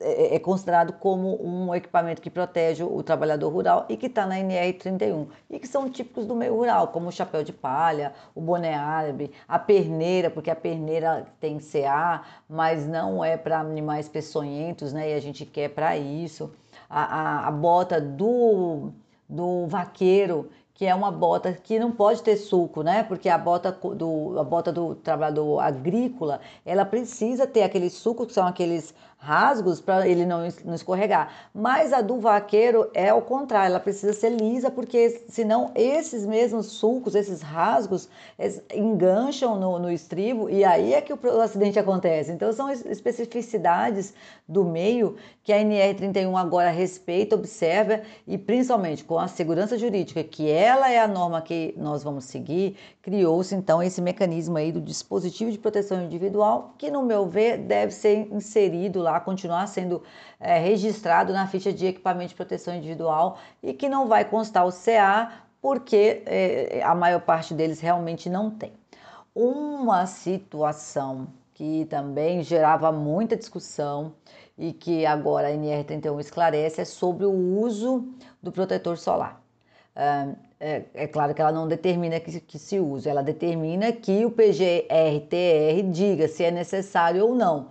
[0.00, 4.36] é, é, considerado como um equipamento que protege o trabalhador rural e que está na
[4.36, 8.74] NR31 e que são típicos do meio rural, como o chapéu de palha, o boné
[8.74, 15.10] árabe, a perneira, porque a perneira tem CA, mas não é para animais peçonhentos, né?
[15.10, 16.50] E a gente quer para isso.
[16.88, 18.90] A, a, a bota do,
[19.28, 23.02] do vaqueiro, que é uma bota que não pode ter suco, né?
[23.02, 28.32] Porque a bota do, a bota do trabalhador agrícola, ela precisa ter aqueles sucos que
[28.32, 31.30] são aqueles rasgos para ele não, não escorregar.
[31.54, 36.66] Mas a do vaqueiro é o contrário, ela precisa ser lisa, porque senão esses mesmos
[36.66, 38.08] sulcos, esses rasgos,
[38.74, 42.32] engancham no, no estribo e aí é que o, o acidente acontece.
[42.32, 44.14] Então são especificidades
[44.48, 50.50] do meio que a NR31 agora respeita, observa e principalmente com a segurança jurídica, que
[50.50, 55.50] ela é a norma que nós vamos seguir, criou-se então esse mecanismo aí do dispositivo
[55.50, 60.02] de proteção individual, que no meu ver deve ser inserido lá continuar sendo
[60.38, 64.70] é, registrado na ficha de equipamento de proteção individual e que não vai constar o
[64.70, 68.72] CA, porque é, a maior parte deles realmente não tem.
[69.34, 74.14] Uma situação que também gerava muita discussão
[74.56, 78.08] e que agora a NR31 esclarece é sobre o uso
[78.42, 79.42] do protetor solar.
[80.62, 84.30] É, é, claro que ela não determina que, que se use, ela determina que o
[84.30, 87.68] PGRTR diga se é necessário ou não.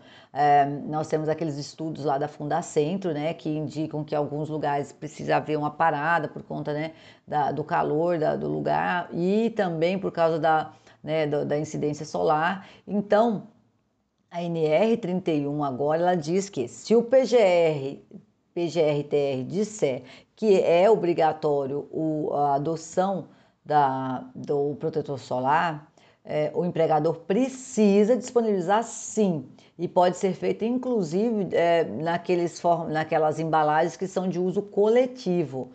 [0.87, 5.57] Nós temos aqueles estudos lá da Fundacentro, né, que indicam que alguns lugares precisa haver
[5.57, 6.93] uma parada por conta né,
[7.27, 10.71] da, do calor da, do lugar e também por causa da,
[11.03, 12.69] né, da, da incidência solar.
[12.87, 13.47] Então,
[14.29, 17.97] a NR31 agora ela diz que se o PGR,
[18.53, 20.03] PGRTR disser
[20.35, 23.29] que é obrigatório o, a adoção
[23.65, 25.91] da, do protetor solar,
[26.23, 33.95] é, o empregador precisa disponibilizar sim e pode ser feito inclusive é, naqueles, naquelas embalagens
[33.95, 35.71] que são de uso coletivo.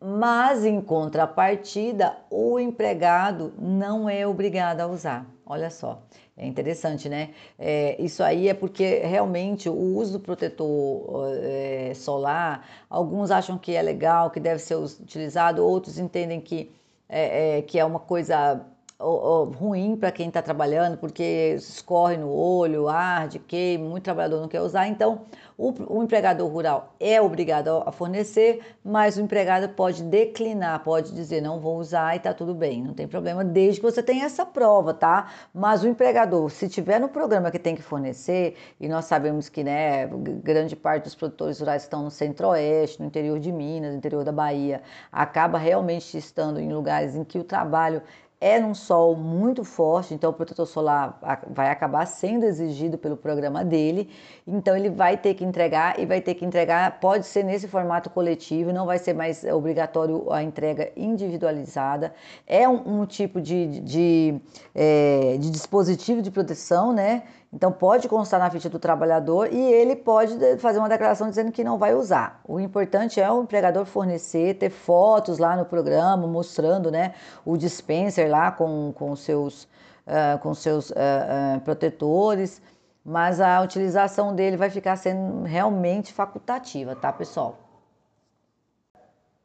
[0.00, 5.26] Mas em contrapartida, o empregado não é obrigado a usar.
[5.44, 6.02] Olha só,
[6.36, 7.30] é interessante, né?
[7.58, 13.74] É, isso aí é porque realmente o uso do protetor é, solar, alguns acham que
[13.74, 16.72] é legal, que deve ser utilizado, outros entendem que
[17.08, 18.64] é, é que é uma coisa
[19.02, 24.60] ruim para quem está trabalhando, porque escorre no olho, arde, queima, muito trabalhador não quer
[24.60, 24.86] usar.
[24.86, 25.22] Então,
[25.58, 31.40] o, o, empregador rural é obrigado a fornecer, mas o empregado pode declinar, pode dizer
[31.40, 34.44] não vou usar e está tudo bem, não tem problema, desde que você tenha essa
[34.46, 35.30] prova, tá?
[35.52, 39.62] Mas o empregador, se tiver no programa que tem que fornecer, e nós sabemos que
[39.62, 40.06] né,
[40.42, 44.32] grande parte dos produtores rurais estão no centro-oeste, no interior de Minas, no interior da
[44.32, 48.02] Bahia, acaba realmente estando em lugares em que o trabalho
[48.42, 51.16] é num sol muito forte, então o protetor solar
[51.48, 54.10] vai acabar sendo exigido pelo programa dele,
[54.44, 58.10] então ele vai ter que entregar e vai ter que entregar, pode ser nesse formato
[58.10, 62.12] coletivo, não vai ser mais obrigatório a entrega individualizada.
[62.44, 64.40] É um, um tipo de, de, de,
[64.74, 67.22] é, de dispositivo de proteção, né?
[67.52, 71.62] Então pode constar na ficha do trabalhador e ele pode fazer uma declaração dizendo que
[71.62, 72.40] não vai usar.
[72.48, 78.30] O importante é o empregador fornecer, ter fotos lá no programa mostrando né, o dispenser
[78.30, 82.62] lá com, com seus, uh, com seus uh, uh, protetores,
[83.04, 87.58] mas a utilização dele vai ficar sendo realmente facultativa, tá pessoal?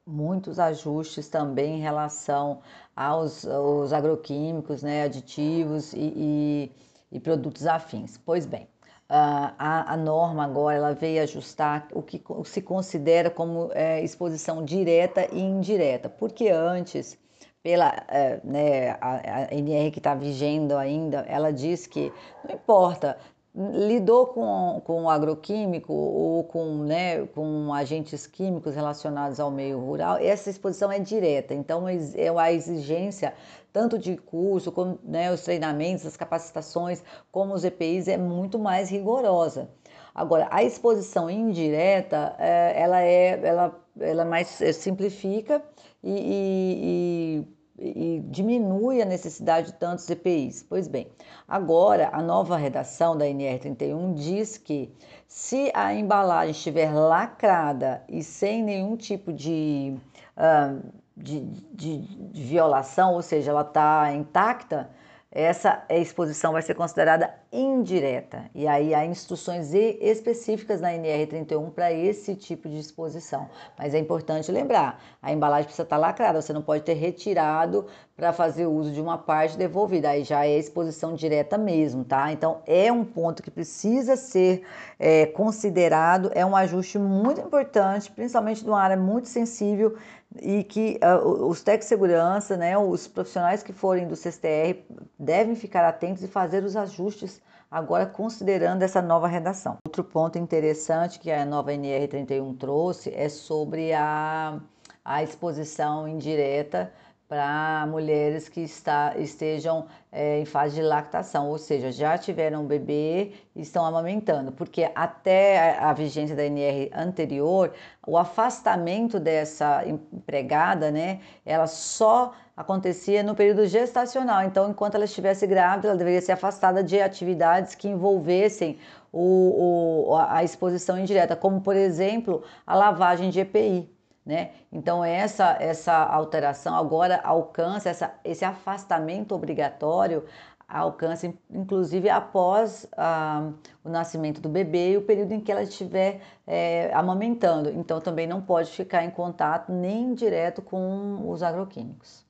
[0.05, 2.59] Muitos ajustes também em relação
[2.95, 6.71] aos, aos agroquímicos, né, aditivos e, e
[7.11, 8.17] e produtos afins.
[8.17, 8.67] Pois bem,
[9.09, 15.27] a, a, norma agora ela veio ajustar o que se considera como é, exposição direta
[15.31, 17.17] e indireta, porque antes,
[17.63, 22.11] pela é, né, a, a NR que está vigendo ainda, ela diz que
[22.43, 23.17] não importa
[23.57, 30.49] lidou com, com agroquímico ou com, né, com agentes químicos relacionados ao meio rural, essa
[30.49, 33.33] exposição é direta, então é a exigência
[33.78, 38.89] tanto de curso, como né, os treinamentos, as capacitações, como os EPIs, é muito mais
[38.89, 39.69] rigorosa.
[40.15, 45.61] Agora, a exposição indireta, é, ela é, ela, ela mais é, simplifica
[46.03, 47.45] e,
[47.78, 50.65] e, e diminui a necessidade de tantos EPIs.
[50.67, 51.07] Pois bem,
[51.47, 54.91] agora a nova redação da NR31 diz que
[55.28, 59.93] se a embalagem estiver lacrada e sem nenhum tipo de,
[60.36, 60.82] uh,
[61.18, 61.41] de,
[61.74, 61.97] de,
[62.32, 64.89] de violação, ou seja, ela está intacta,
[65.30, 68.49] essa exposição vai ser considerada indireta.
[68.55, 73.49] E aí há instruções específicas na NR31 para esse tipo de exposição.
[73.78, 78.32] Mas é importante lembrar, a embalagem precisa estar lacrada, você não pode ter retirado para
[78.32, 80.09] fazer uso de uma parte devolvida.
[80.09, 82.32] Aí já é exposição direta mesmo, tá?
[82.32, 84.63] Então é um ponto que precisa ser
[84.97, 89.97] é, considerado, é um ajuste muito importante, principalmente numa área muito sensível
[90.41, 94.79] e que uh, os técnicos de segurança, né, os profissionais que forem do CSTR
[95.17, 99.77] devem ficar atentos e fazer os ajustes agora considerando essa nova redação.
[99.85, 104.59] Outro ponto interessante que a nova NR31 trouxe é sobre a,
[105.03, 106.91] a exposição indireta
[107.28, 112.65] para mulheres que está, estejam é, em fase de lactação, ou seja, já tiveram um
[112.65, 117.73] bebê e estão amamentando, porque até a, vigência da NR anterior,
[118.05, 124.43] o afastamento dessa empregada, né, ela só acontecia no período gestacional.
[124.43, 128.80] Então, enquanto ela estivesse grávida, ela deveria ser afastada de atividades que envolvessem
[129.11, 133.96] o, o, a exposição indireta, como, por exemplo, a lavagem de EPI.
[134.28, 134.51] Né?
[134.69, 140.25] Então essa essa alteração agora alcança essa, esse afastamento obrigatório
[140.67, 143.53] alcança inclusive após ah,
[143.86, 147.69] o nascimento do bebê e o período em que ela estiver é, amamentando.
[147.69, 152.26] Então também não pode ficar em contato nem direto com os agroquímicos.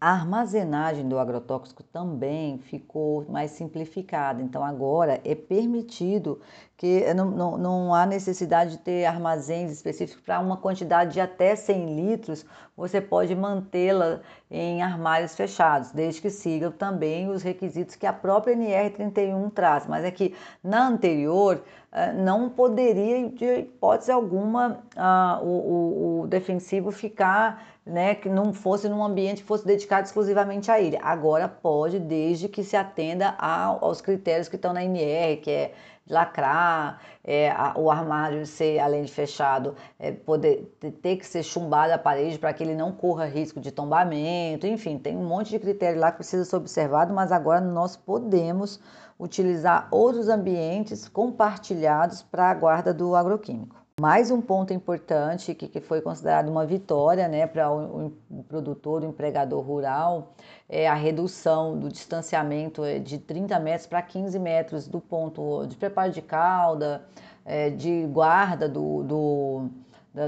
[0.00, 6.40] A armazenagem do agrotóxico também ficou mais simplificada, então agora é permitido
[6.76, 11.56] que não, não, não há necessidade de ter armazéns específicos para uma quantidade de até
[11.56, 12.46] 100 litros,
[12.76, 18.56] você pode mantê-la em armários fechados, desde que sigam também os requisitos que a própria
[18.56, 20.32] NR31 traz, mas é que
[20.62, 28.14] na anterior eh, não poderia, de hipótese alguma, uh, o, o, o defensivo ficar né,
[28.14, 30.98] que não fosse num ambiente que fosse dedicado exclusivamente a ele.
[31.02, 35.72] Agora pode, desde que se atenda aos critérios que estão na NR, que é
[36.08, 41.92] lacrar, é, a, o armário ser, além de fechado, é, poder ter que ser chumbado
[41.92, 45.58] a parede para que ele não corra risco de tombamento, enfim, tem um monte de
[45.58, 48.80] critério lá que precisa ser observado, mas agora nós podemos
[49.18, 53.87] utilizar outros ambientes compartilhados para a guarda do agroquímico.
[54.00, 59.02] Mais um ponto importante que, que foi considerado uma vitória né, para o, o, produtor,
[59.02, 60.34] o empregador rural,
[60.68, 65.74] é a redução do distanciamento é, de 30 metros para 15 metros do ponto de
[65.74, 67.04] preparo de calda,
[67.44, 69.68] é, de guarda do, do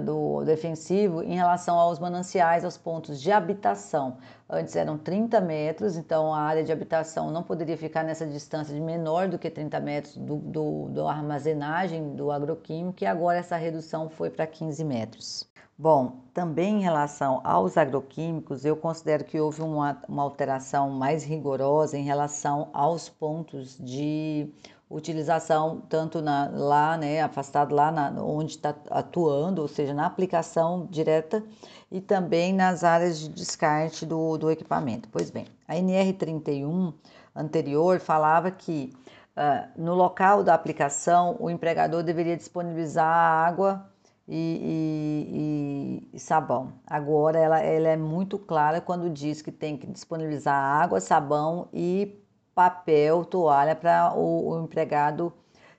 [0.04, 4.18] do defensivo em relação aos mananciais, aos pontos de habitação.
[4.48, 8.80] Antes eram 30 metros, então a área de habitação não poderia ficar nessa distância de
[8.80, 14.08] menor do que 30 metros do, do, do armazenagem do agroquímico, e agora essa redução
[14.08, 15.50] foi para 15 metros.
[15.78, 21.96] Bom, também em relação aos agroquímicos, eu considero que houve uma, uma alteração mais rigorosa
[21.96, 24.52] em relação aos pontos de
[24.90, 30.88] utilização tanto na, lá, né, afastado lá na, onde está atuando, ou seja, na aplicação
[30.90, 31.44] direta
[31.90, 35.08] e também nas áreas de descarte do, do equipamento.
[35.12, 36.92] Pois bem, a NR31
[37.34, 38.92] anterior falava que
[39.36, 43.88] uh, no local da aplicação o empregador deveria disponibilizar água
[44.26, 46.72] e, e, e, sabão.
[46.86, 52.20] Agora ela, ela é muito clara quando diz que tem que disponibilizar água, sabão e
[52.54, 55.32] papel, toalha para o, o, empregado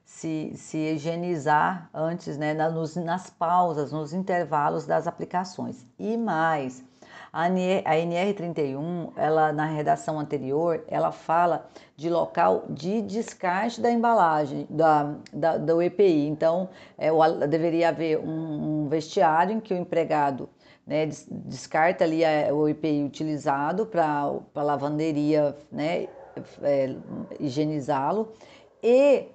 [0.05, 5.85] se, se higienizar antes, né, nos, nas pausas, nos intervalos das aplicações.
[5.97, 6.83] E mais,
[7.31, 11.65] a, NR31, ela na redação anterior, ela fala
[11.95, 16.27] de local de descarte da embalagem, da, da do EPI.
[16.27, 17.09] Então, é,
[17.47, 20.49] deveria haver um, um, vestiário em que o empregado
[20.85, 26.07] né, descarta ali a, o EPI utilizado para lavanderia, né,
[26.61, 26.95] é,
[27.39, 28.29] higienizá-lo
[28.81, 29.27] e,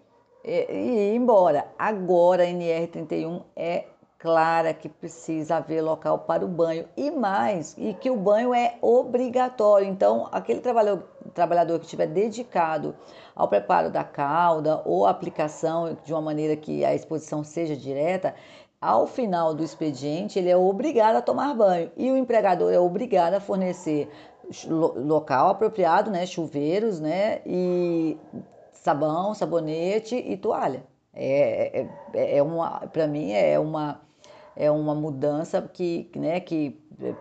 [0.45, 1.67] e, e ir embora.
[1.79, 3.85] Agora a NR31 é
[4.19, 8.77] clara que precisa haver local para o banho e mais, e que o banho é
[8.81, 9.87] obrigatório.
[9.87, 12.97] Então, aquele trabalhador, trabalhador que estiver dedicado
[13.35, 18.35] ao preparo da cauda ou aplicação de uma maneira que a exposição seja direta,
[18.81, 23.35] ao final do expediente, ele é obrigado a tomar banho e o empregador é obrigado
[23.35, 24.11] a fornecer
[24.69, 28.17] local apropriado, né, chuveiros, né, e
[28.73, 30.85] sabão, sabonete e toalha.
[31.13, 34.01] É, é, é, é uma, para mim é uma
[34.57, 37.15] é uma mudança que, né, que é,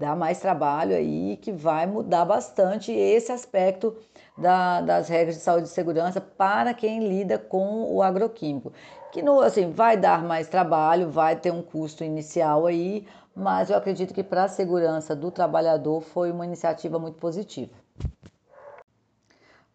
[0.00, 3.94] dá mais trabalho aí, que vai mudar bastante esse aspecto
[4.38, 8.72] da, das regras de saúde e segurança para quem lida com o agroquímico.
[9.12, 13.06] Que no, assim, vai dar mais trabalho, vai ter um custo inicial aí,
[13.36, 17.74] mas eu acredito que para a segurança do trabalhador foi uma iniciativa muito positiva.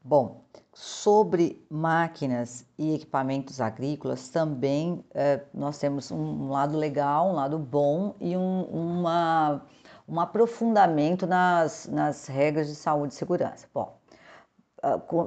[0.03, 0.41] Bom,
[0.73, 8.15] sobre máquinas e equipamentos agrícolas, também é, nós temos um, lado legal, um lado bom
[8.19, 9.61] e um, uma,
[10.09, 13.67] um aprofundamento nas, nas regras de saúde e segurança.
[13.71, 14.00] Bom,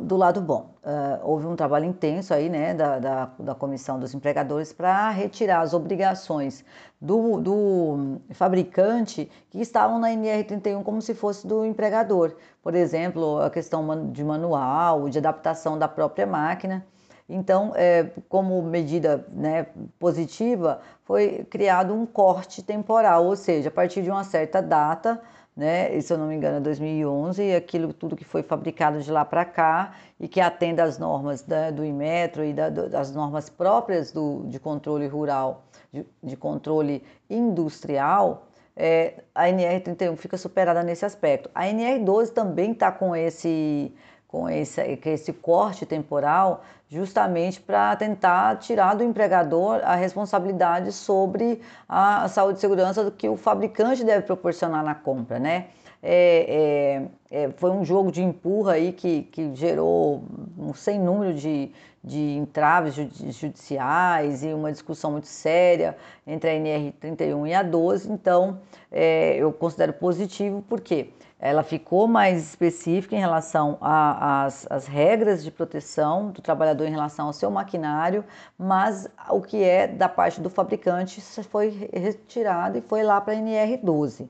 [0.02, 4.12] do lado bom, uh, houve um trabalho intenso aí, né, da, da, da comissão dos
[4.12, 6.64] empregadores para retirar as obrigações
[7.00, 12.34] do, do, fabricante que estavam na NR31 como se fosse do empregador.
[12.60, 16.84] Por exemplo, a questão de manual, de adaptação da própria máquina.
[17.28, 19.66] Então, é, como medida né,
[20.00, 25.22] positiva, foi criado um corte temporal, ou seja, a partir de uma certa data,
[25.56, 25.94] né?
[25.94, 29.24] E, se eu não me engano, é 2011, aquilo tudo que foi fabricado de lá
[29.24, 34.10] para cá e que atende às normas da, do Inmetro e da, das normas próprias
[34.10, 41.48] do, de controle rural, de, de controle industrial, é, a NR31 fica superada nesse aspecto.
[41.54, 43.94] A NR12 também está com esse
[44.34, 52.26] com esse, esse corte temporal, justamente para tentar tirar do empregador a responsabilidade sobre a
[52.26, 55.66] saúde e segurança do que o fabricante deve proporcionar na compra, né?
[56.02, 60.24] É, é, é, foi um jogo de empurra aí que, que gerou
[60.58, 61.70] um sem número de,
[62.02, 68.10] de entraves judiciais e uma discussão muito séria entre a NR31 e a 12.
[68.10, 68.58] Então,
[68.90, 71.23] é, eu considero positivo, porque quê?
[71.44, 77.34] Ela ficou mais específica em relação às regras de proteção do trabalhador em relação ao
[77.34, 78.24] seu maquinário,
[78.56, 81.20] mas o que é da parte do fabricante
[81.50, 84.26] foi retirado e foi lá para a NR12.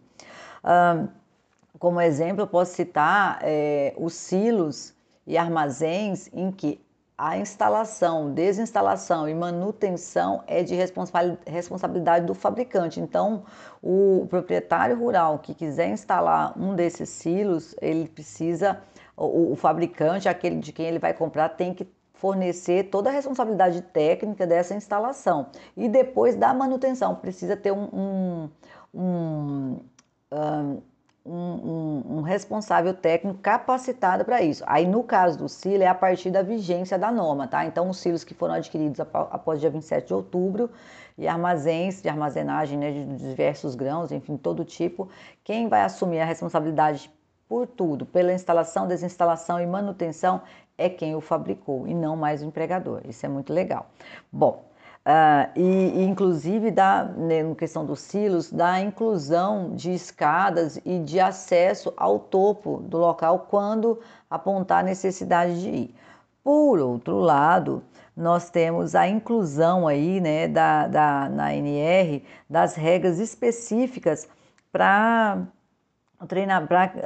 [1.78, 4.92] como exemplo, eu posso citar é, os silos
[5.24, 6.83] e armazéns em que
[7.16, 10.74] a instalação, desinstalação e manutenção é de
[11.46, 13.00] responsabilidade do fabricante.
[13.00, 13.44] Então,
[13.80, 18.80] o proprietário rural que quiser instalar um desses silos, ele precisa,
[19.16, 24.44] o, fabricante, aquele de quem ele vai comprar, tem que fornecer toda a responsabilidade técnica
[24.44, 25.46] dessa instalação.
[25.76, 28.50] E depois da manutenção, precisa ter um, um,
[28.92, 29.80] um,
[30.32, 30.82] um
[31.24, 34.62] um, um, um, responsável técnico capacitado para isso.
[34.66, 37.64] Aí, no caso do silo, é a partir da vigência da norma, tá?
[37.64, 40.70] Então, os silos que foram adquiridos após dia 27 de outubro
[41.16, 45.08] e armazéns de armazenagem né, de diversos grãos, enfim, todo tipo,
[45.42, 47.10] quem vai assumir a responsabilidade
[47.48, 50.42] por tudo, pela instalação, desinstalação e manutenção,
[50.76, 53.00] é quem o fabricou e não mais o empregador.
[53.08, 53.86] Isso é muito legal.
[54.30, 54.64] Bom,
[55.06, 60.98] Uh, e, e, inclusive da né, na questão dos silos da inclusão de escadas e
[60.98, 64.00] de acesso ao topo do local quando
[64.30, 65.94] apontar necessidade de ir.
[66.42, 67.82] Por outro lado,
[68.16, 74.26] nós temos a inclusão aí, né, da, da na NR das regras específicas
[74.72, 75.46] para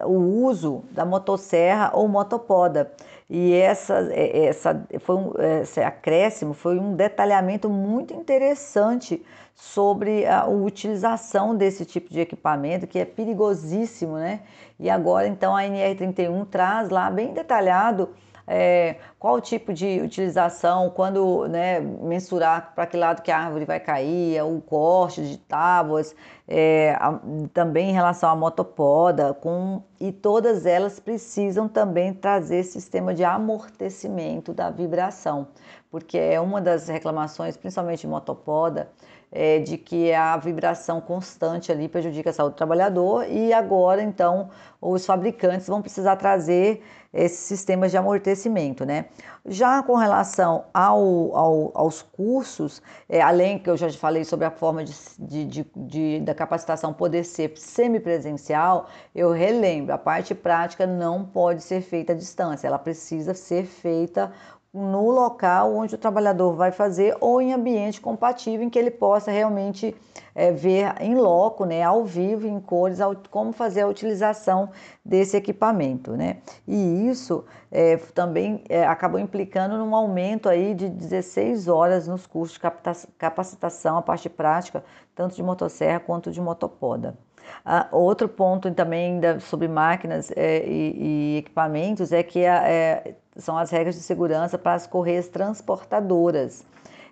[0.05, 2.92] o uso da motosserra ou motopoda.
[3.31, 9.22] E essa, é, essa, foi um, esse acréscimo foi um detalhamento muito interessante
[9.55, 14.41] sobre a, utilização desse tipo de equipamento, que é perigosíssimo, né?
[14.79, 18.11] E agora, então, a NR31 traz lá bem detalhado
[18.51, 23.78] é, qual tipo de utilização, quando né, mensurar para que lado que a árvore vai
[23.78, 26.16] cair, o corte de tábuas,
[26.49, 27.20] é, a,
[27.53, 34.55] também em relação à motopoda, com, e todas elas precisam também trazer sistema de amortecimento
[34.55, 35.49] da vibração,
[35.90, 38.88] porque é uma das reclamações, principalmente de motopoda,
[39.31, 44.51] é, de que a vibração constante ali prejudica a saúde do trabalhador e agora então
[44.81, 49.07] os fabricantes vão precisar trazer esses sistemas de amortecimento, né?
[49.47, 54.51] Já com relação ao, ao, aos cursos, é, além que eu já falei sobre a
[54.51, 60.87] forma de, de, de, de, da capacitação poder ser semipresencial, eu relembro, a parte prática
[60.87, 64.31] não pode ser feita à distância, ela precisa ser feita
[64.79, 69.31] no local onde o trabalhador vai fazer ou em ambiente compatível em que ele possa
[69.31, 69.95] realmente
[70.35, 74.70] é, ver em loco, né, ao vivo, em cores, ao, como fazer a utilização
[75.05, 76.12] desse equipamento.
[76.12, 76.39] Né?
[76.66, 82.57] E isso é, também é, acabou implicando num aumento aí de 16 horas nos cursos
[82.57, 87.16] de capacitação, a parte prática, tanto de motosserra quanto de motopoda.
[87.64, 93.14] Ah, outro ponto também ainda sobre máquinas é, e, e, equipamentos é que a, é,
[93.36, 96.64] são as regras de segurança para as correias transportadoras.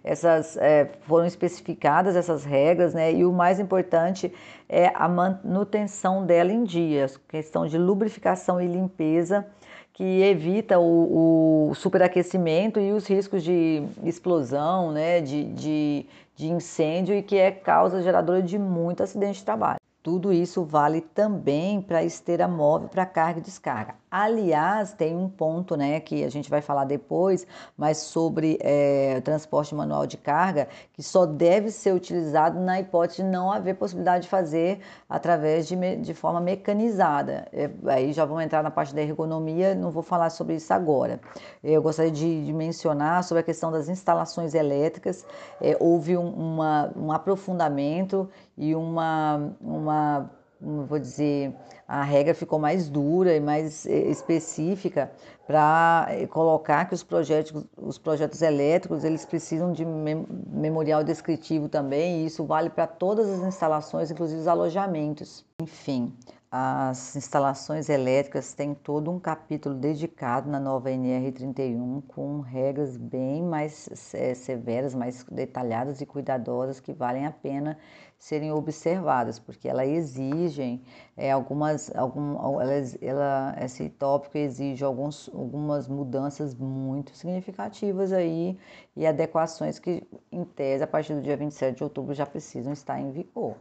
[0.03, 3.13] Essas é, foram especificadas essas regras, né?
[3.13, 4.33] E o mais importante
[4.69, 9.45] é a manutenção dela em dia, questão de lubrificação e limpeza
[9.97, 16.07] que evita o, o, superaquecimento e os riscos de explosão, né, de, de,
[16.37, 19.81] de incêndio e que é causa geradora de muito acidente de trabalho.
[20.07, 23.97] Tudo isso vale também para esteira móvel para carga e descarga.
[24.09, 27.45] Aliás, tem um ponto né, que a gente vai falar depois,
[27.77, 33.29] mas sobre é, transporte manual de carga, que só deve ser utilizado na hipótese de
[33.29, 34.79] não haver possibilidade de fazer
[35.09, 37.49] através de, de forma mecanizada.
[37.53, 41.21] É, aí já vamos entrar na parte da ergonomia, não vou falar sobre isso agora.
[41.65, 45.27] Eu gostaria de, de mencionar sobre a questão das instalações elétricas.
[45.61, 50.31] É, houve um, uma, um aprofundamento e uma, uma
[50.61, 51.55] vou dizer,
[51.87, 55.11] a regra ficou mais dura e mais eh, específica
[55.47, 62.23] para eh, colocar que os projetos, os projetos elétricos eles precisam de memorial descritivo também,
[62.23, 65.45] e isso vale para todas as instalações, inclusive os alojamentos.
[65.61, 66.13] Enfim,
[66.51, 73.89] as instalações elétricas têm todo um capítulo dedicado na nova NR31 com regras bem mais
[74.35, 77.77] severas, mais detalhadas e cuidadosas que valem a pena
[78.19, 80.83] serem observadas, porque elas exigem
[81.17, 88.59] é, algumas, algum, elas, ela, esse tópico exige alguns, algumas mudanças muito significativas aí
[88.95, 93.01] e adequações que, em tese, a partir do dia 27 de outubro já precisam estar
[93.01, 93.57] em vigor.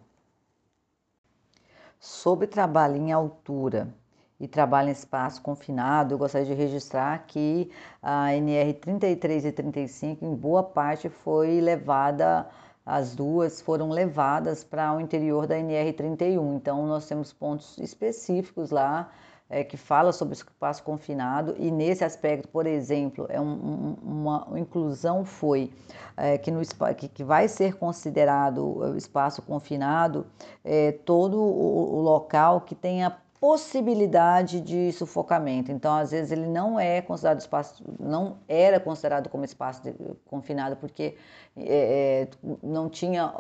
[2.06, 3.92] Sobre trabalho em altura
[4.40, 10.24] e trabalho em espaço confinado, eu gostaria de registrar que a NR 33 e 35,
[10.24, 12.48] em boa parte, foi levada
[12.86, 16.56] as duas foram levadas para o interior da NR31.
[16.56, 19.10] Então, nós temos pontos específicos lá
[19.50, 23.96] é, que fala sobre o espaço confinado e nesse aspecto, por exemplo, é um, um,
[24.04, 25.72] uma inclusão foi
[26.18, 26.62] é, que, no,
[26.98, 30.26] que, que, vai ser considerado o espaço confinado
[30.64, 35.72] é, todo o, o local que tenha possibilidade de sufocamento.
[35.72, 39.94] Então, às vezes ele não é considerado espaço, não era considerado como espaço de,
[40.26, 41.16] confinado porque
[41.56, 42.28] é, é
[42.64, 43.32] não tinha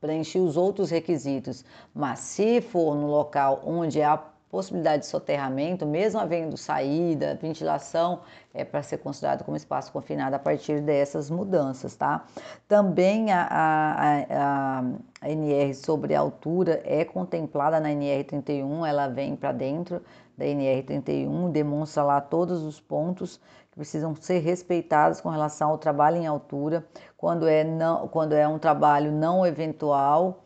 [0.00, 1.64] preencher os outros requisitos.
[1.94, 4.20] Mas se for no local onde há
[4.52, 8.20] possibilidade de soterramento, mesmo havendo saída, ventilação,
[8.52, 12.26] é para ser considerado como espaço confinado a partir dessas mudanças, tá?
[12.68, 14.84] Também a, a, a,
[15.22, 20.02] a NR sobre altura é contemplada na NR 31, ela vem para dentro
[20.36, 23.40] da NR 31, demonstra lá todos os pontos
[23.70, 26.86] que precisam ser respeitados com relação ao trabalho em altura,
[27.16, 30.41] quando é, não, quando é um trabalho não eventual,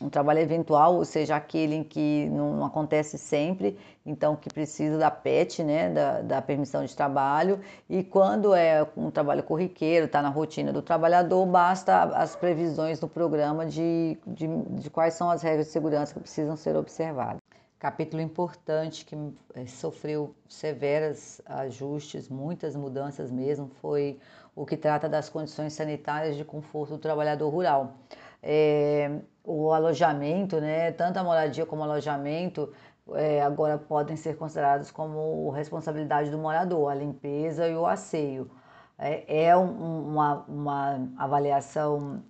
[0.00, 4.96] um trabalho eventual, ou seja, aquele em que não, não, acontece sempre, então que precisa
[4.96, 10.22] da PET, né, da, da permissão de trabalho, e quando é um trabalho corriqueiro, está
[10.22, 15.42] na rotina do trabalhador, basta as previsões do programa de, de, de quais são as
[15.42, 17.40] regras de segurança que precisam ser observadas.
[17.78, 19.16] Capítulo importante que
[19.54, 24.18] é, sofreu severos ajustes, muitas mudanças mesmo, foi
[24.54, 27.94] o que trata das condições sanitárias de conforto do trabalhador rural.
[28.42, 29.10] É,
[29.44, 32.72] o alojamento, né, tanto a moradia como o alojamento,
[33.14, 38.50] é, agora podem ser considerados como responsabilidade do morador, a limpeza e o asseio.
[38.98, 42.22] É, é um, uma, uma avaliação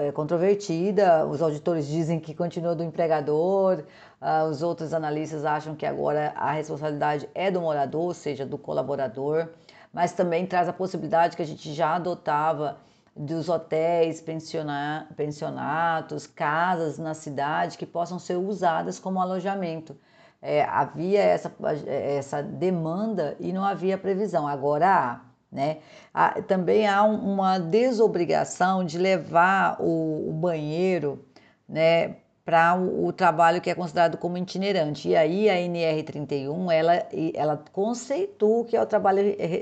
[0.00, 3.84] é, controvertida, os auditores dizem que continua do empregador,
[4.20, 8.56] uh, os outros analistas acham que agora a responsabilidade é do morador, ou seja, do
[8.56, 9.48] colaborador,
[9.92, 12.78] mas também traz a possibilidade que a gente já adotava
[13.16, 19.96] dos hotéis, pensionatos, casas na cidade que possam ser usadas como alojamento.
[20.42, 21.54] É, havia essa,
[21.86, 25.20] essa demanda e não havia previsão, agora há.
[25.50, 25.78] Né?
[26.12, 31.24] Há, também há uma desobrigação de levar o, o banheiro
[31.68, 35.08] né, para o, o, trabalho que é considerado como itinerante.
[35.08, 39.20] E aí a NR31, ela, ela conceitua o que é o trabalho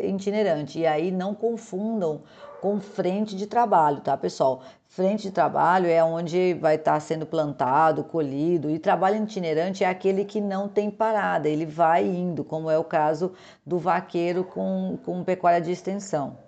[0.09, 0.81] itinerante.
[0.81, 2.23] E aí não confundam
[2.63, 4.63] com frente de trabalho, tá, pessoal?
[4.87, 10.25] Frente de trabalho é onde vai estar sendo plantado, colhido, e trabalho itinerante é aquele
[10.25, 13.33] que não tem parada, ele vai indo, como é o caso
[13.67, 16.39] do vaqueiro com, com pecuária de extensão.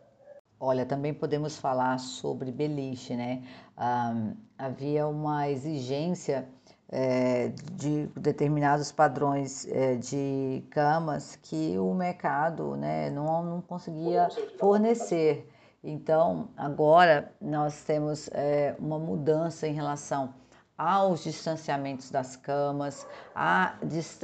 [0.60, 3.42] Olha, também podemos falar sobre beliche, né?
[3.76, 4.14] Ah,
[4.56, 6.46] havia uma exigência
[6.88, 14.28] é, de determinados padrões é, de camas que o mercado né, não, não conseguia
[14.60, 15.50] fornecer.
[15.86, 20.32] Então, agora nós temos é, uma mudança em relação
[20.78, 23.76] aos distanciamentos das camas, a,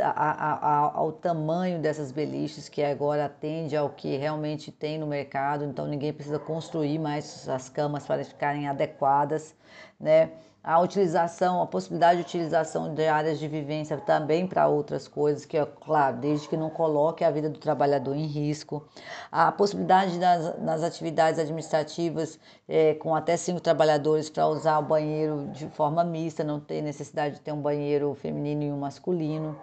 [0.03, 5.63] a, a, ao tamanho dessas beliches, que agora atende ao que realmente tem no mercado,
[5.63, 9.55] então ninguém precisa construir mais as camas para ficarem adequadas,
[9.99, 10.33] né?
[10.63, 15.57] A utilização, a possibilidade de utilização de áreas de vivência também para outras coisas, que
[15.57, 18.87] é claro, desde que não coloque a vida do trabalhador em risco,
[19.33, 22.39] a possibilidade das, nas atividades administrativas
[22.69, 27.37] é, com até cinco trabalhadores para usar o banheiro de forma mista, não ter necessidade
[27.37, 29.57] de ter um banheiro feminino e um masculino.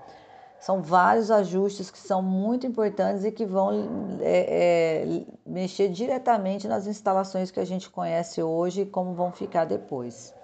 [0.59, 6.87] São vários ajustes que são muito importantes e que vão é, é, mexer diretamente nas
[6.87, 10.35] instalações que a gente conhece hoje e como vão ficar depois.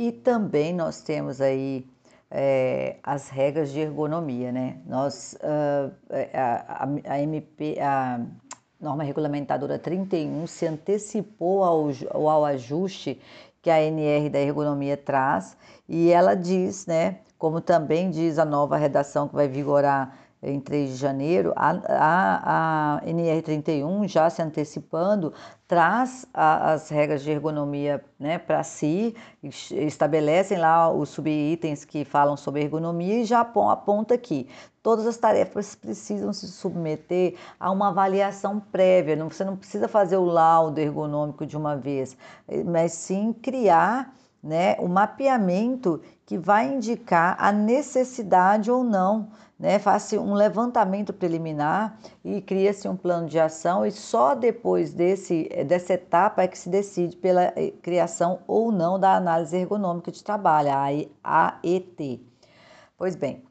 [0.00, 1.84] E também nós temos aí
[2.30, 4.78] é, as regras de ergonomia, né?
[4.86, 5.92] Nós, uh,
[6.32, 8.20] a, a, a, MP, a
[8.80, 13.20] norma regulamentadora 31 se antecipou ao, ao ajuste
[13.60, 15.56] que a NR da ergonomia traz
[15.88, 20.90] e ela diz, né, como também diz a nova redação que vai vigorar em 3
[20.90, 25.32] de janeiro, a, a, a NR31, já se antecipando,
[25.66, 32.36] traz a, as regras de ergonomia né, para si, estabelecem lá os subitens que falam
[32.36, 34.48] sobre ergonomia e já aponta aqui.
[34.82, 40.16] Todas as tarefas precisam se submeter a uma avaliação prévia, não, você não precisa fazer
[40.16, 42.16] o laudo ergonômico de uma vez,
[42.64, 49.28] mas sim criar né, o mapeamento que vai indicar a necessidade ou não
[49.58, 55.48] né, faz um levantamento preliminar e cria-se um plano de ação e só depois desse,
[55.66, 60.22] dessa etapa é que se decide pela eh, criação ou não da análise ergonômica de
[60.22, 60.70] trabalho,
[61.24, 62.24] a AET.
[62.96, 63.42] Pois bem,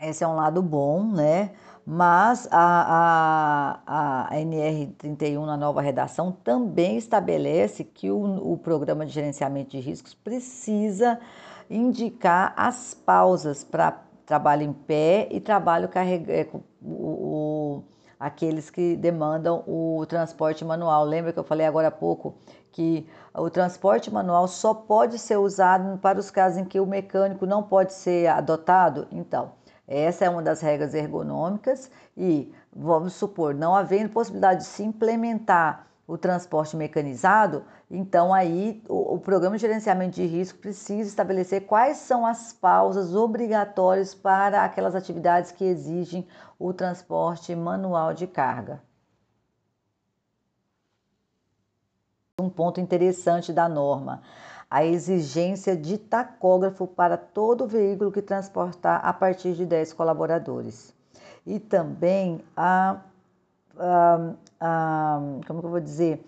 [0.00, 1.52] esse é um lado bom, né?
[1.86, 9.12] Mas a, a, a NR31, na nova redação, também estabelece que o, o programa de
[9.12, 11.20] gerenciamento de riscos precisa
[11.68, 13.92] indicar as pausas para
[14.26, 16.48] trabalho em pé e trabalho carrega, é,
[16.82, 17.84] o, o,
[18.18, 21.04] aqueles que demandam o transporte manual.
[21.04, 22.34] Lembra que eu falei agora há pouco
[22.72, 27.46] que o transporte manual só pode ser usado para os casos em que o mecânico
[27.46, 29.06] não pode ser adotado?
[29.12, 29.52] Então,
[29.86, 35.86] essa é uma das regras ergonômicas e vamos supor, não havendo possibilidade de se implementar
[36.06, 37.64] o transporte mecanizado,
[37.96, 43.14] então aí o, o, programa de gerenciamento de risco precisa estabelecer quais são as pausas
[43.14, 46.26] obrigatórias para aquelas atividades que exigem
[46.58, 48.82] o transporte manual de carga.
[52.40, 54.22] Um ponto interessante da norma,
[54.68, 60.92] a exigência de tacógrafo para todo veículo que transportar a partir de 10 colaboradores.
[61.46, 63.00] E também a
[63.78, 66.24] a, a, como eu vou dizer,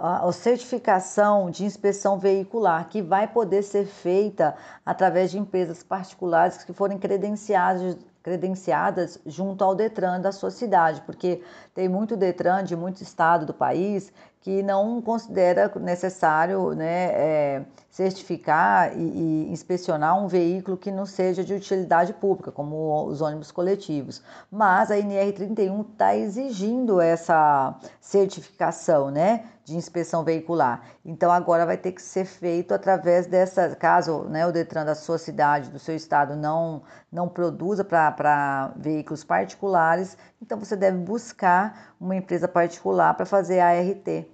[0.00, 6.72] a, certificação de inspeção veicular, que vai poder ser feita através de empresas particulares que
[6.72, 11.42] forem credenciadas, credenciadas junto ao Detran da sua cidade, porque
[11.74, 18.96] tem muito Detran de muito estado do país que não considera necessário né, é, certificar
[18.96, 24.22] e, e, inspecionar um veículo que não seja de utilidade pública, como os ônibus coletivos.
[24.50, 30.82] Mas a NR31 está exigindo essa certificação né, de inspeção veicular.
[31.04, 35.18] Então agora vai ter que ser feito através dessa, caso né, o Detran da sua
[35.18, 42.14] cidade, do seu estado, não, não produza para veículos particulares, então você deve buscar uma
[42.14, 44.26] empresa particular para fazer a ART.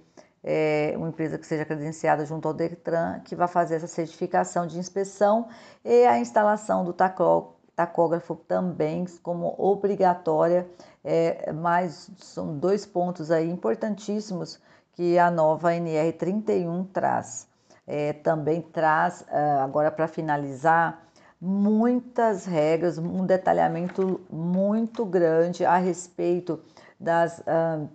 [0.49, 4.79] É, uma empresa que seja credenciada junto ao Detran, que vai fazer essa certificação de
[4.79, 5.49] inspeção
[5.83, 10.65] e a instalação do tacógrafo também como obrigatória,
[11.03, 14.57] é, mas são dois pontos aí importantíssimos
[14.93, 17.45] que a nova NR31 traz.
[17.85, 21.07] É, também traz, ah, agora para finalizar,
[21.41, 26.59] muitas regras, um detalhamento muito grande a respeito
[26.99, 27.87] das, uh,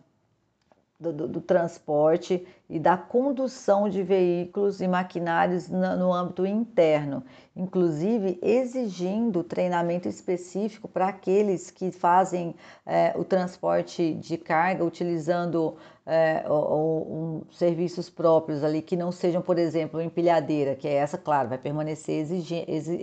[1.02, 7.24] do, do, do, transporte e da condução de veículos e maquinários no, no âmbito interno,
[7.56, 12.54] inclusive exigindo treinamento específico para aqueles que fazem
[12.86, 15.76] é, o transporte de carga utilizando
[16.06, 21.48] é, ou, serviços próprios ali que não sejam, por exemplo, empilhadeira, que é essa, claro,
[21.48, 22.24] vai permanecer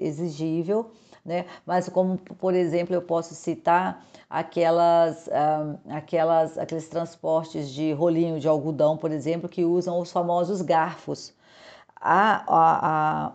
[0.02, 0.90] exigível
[1.24, 1.46] né?
[1.66, 8.48] Mas como, por exemplo, eu posso citar aquelas, uh, aquelas, aqueles transportes de rolinho de
[8.48, 11.34] algodão, por exemplo, que usam os famosos garfos.
[12.02, 13.28] A, a,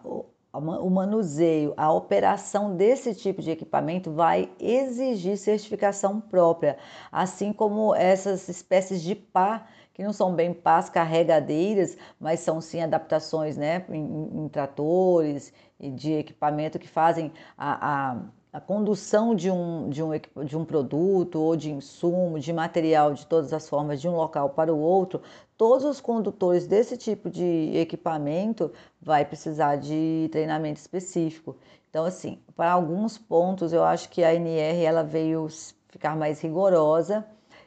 [0.52, 6.78] a, o manuseio, a operação desse tipo de equipamento vai exigir certificação própria,
[7.10, 12.82] assim como essas espécies de pá que não são bem pás carregadeiras, mas são sim
[12.82, 18.16] adaptações né, em, em tratores e de equipamento que fazem a, a,
[18.52, 20.10] a condução de um, de, um,
[20.44, 24.50] de um produto ou de insumo, de material de todas as formas, de um local
[24.50, 25.22] para o outro,
[25.56, 31.56] todos os condutores desse tipo de equipamento vai precisar de treinamento específico.
[31.88, 35.46] Então, assim, para alguns pontos eu acho que a NR ela veio
[35.88, 37.24] ficar mais rigorosa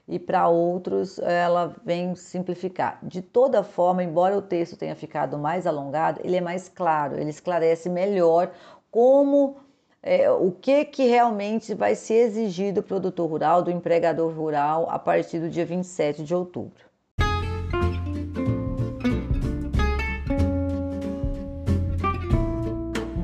[0.07, 2.99] e para outros ela vem simplificar.
[3.03, 7.29] De toda forma, embora o texto tenha ficado mais alongado, ele é mais claro, ele
[7.29, 8.51] esclarece melhor
[8.89, 9.57] como
[10.01, 14.97] é, o que, que realmente vai ser exigido do produtor rural, do empregador rural, a
[14.97, 16.85] partir do dia 27 de outubro.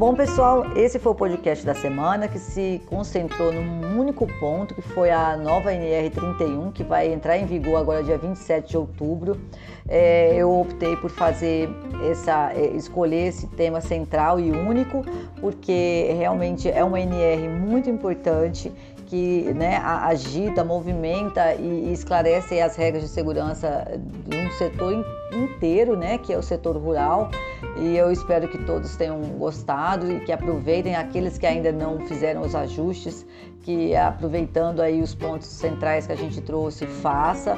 [0.05, 4.81] Bom, pessoal, esse foi o podcast da semana que se concentrou num único ponto, que
[4.81, 9.39] foi a nova NR31, que vai entrar em vigor agora dia 27 de outubro.
[9.87, 11.69] É, eu optei por fazer
[12.11, 15.05] essa, é, escolher esse tema central e único,
[15.39, 18.73] porque realmente é uma NR muito importante
[19.13, 23.85] que né, agita, movimenta e esclarece as regras de segurança
[24.27, 27.29] de um setor inteiro, né, que é o setor rural.
[27.77, 32.41] E eu espero que todos tenham gostado e que aproveitem aqueles que ainda não fizeram
[32.41, 33.23] os ajustes,
[33.61, 37.55] que aproveitando aí os pontos centrais que a gente trouxe, faça,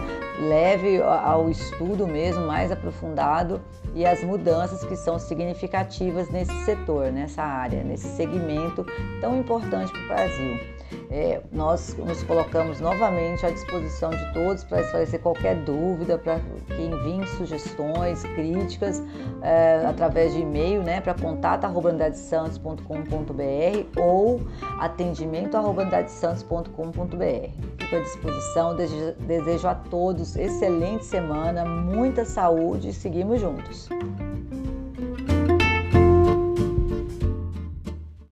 [0.50, 3.62] leve ao estudo mesmo mais aprofundado
[3.94, 8.86] e as mudanças que são significativas nesse setor, nessa área, nesse segmento
[9.22, 10.75] tão importante para o Brasil.
[11.10, 16.82] É, nós nos colocamos novamente à disposição de todos para esclarecer qualquer dúvida, para que
[16.82, 19.04] enviem sugestões, críticas
[19.42, 24.42] é, através de e-mail né, para contato.santos.com.br ou
[24.80, 27.50] atendimento.santos.com.br.
[27.78, 33.90] Fico à disposição, desejo a todos excelente semana, muita saúde e seguimos juntos.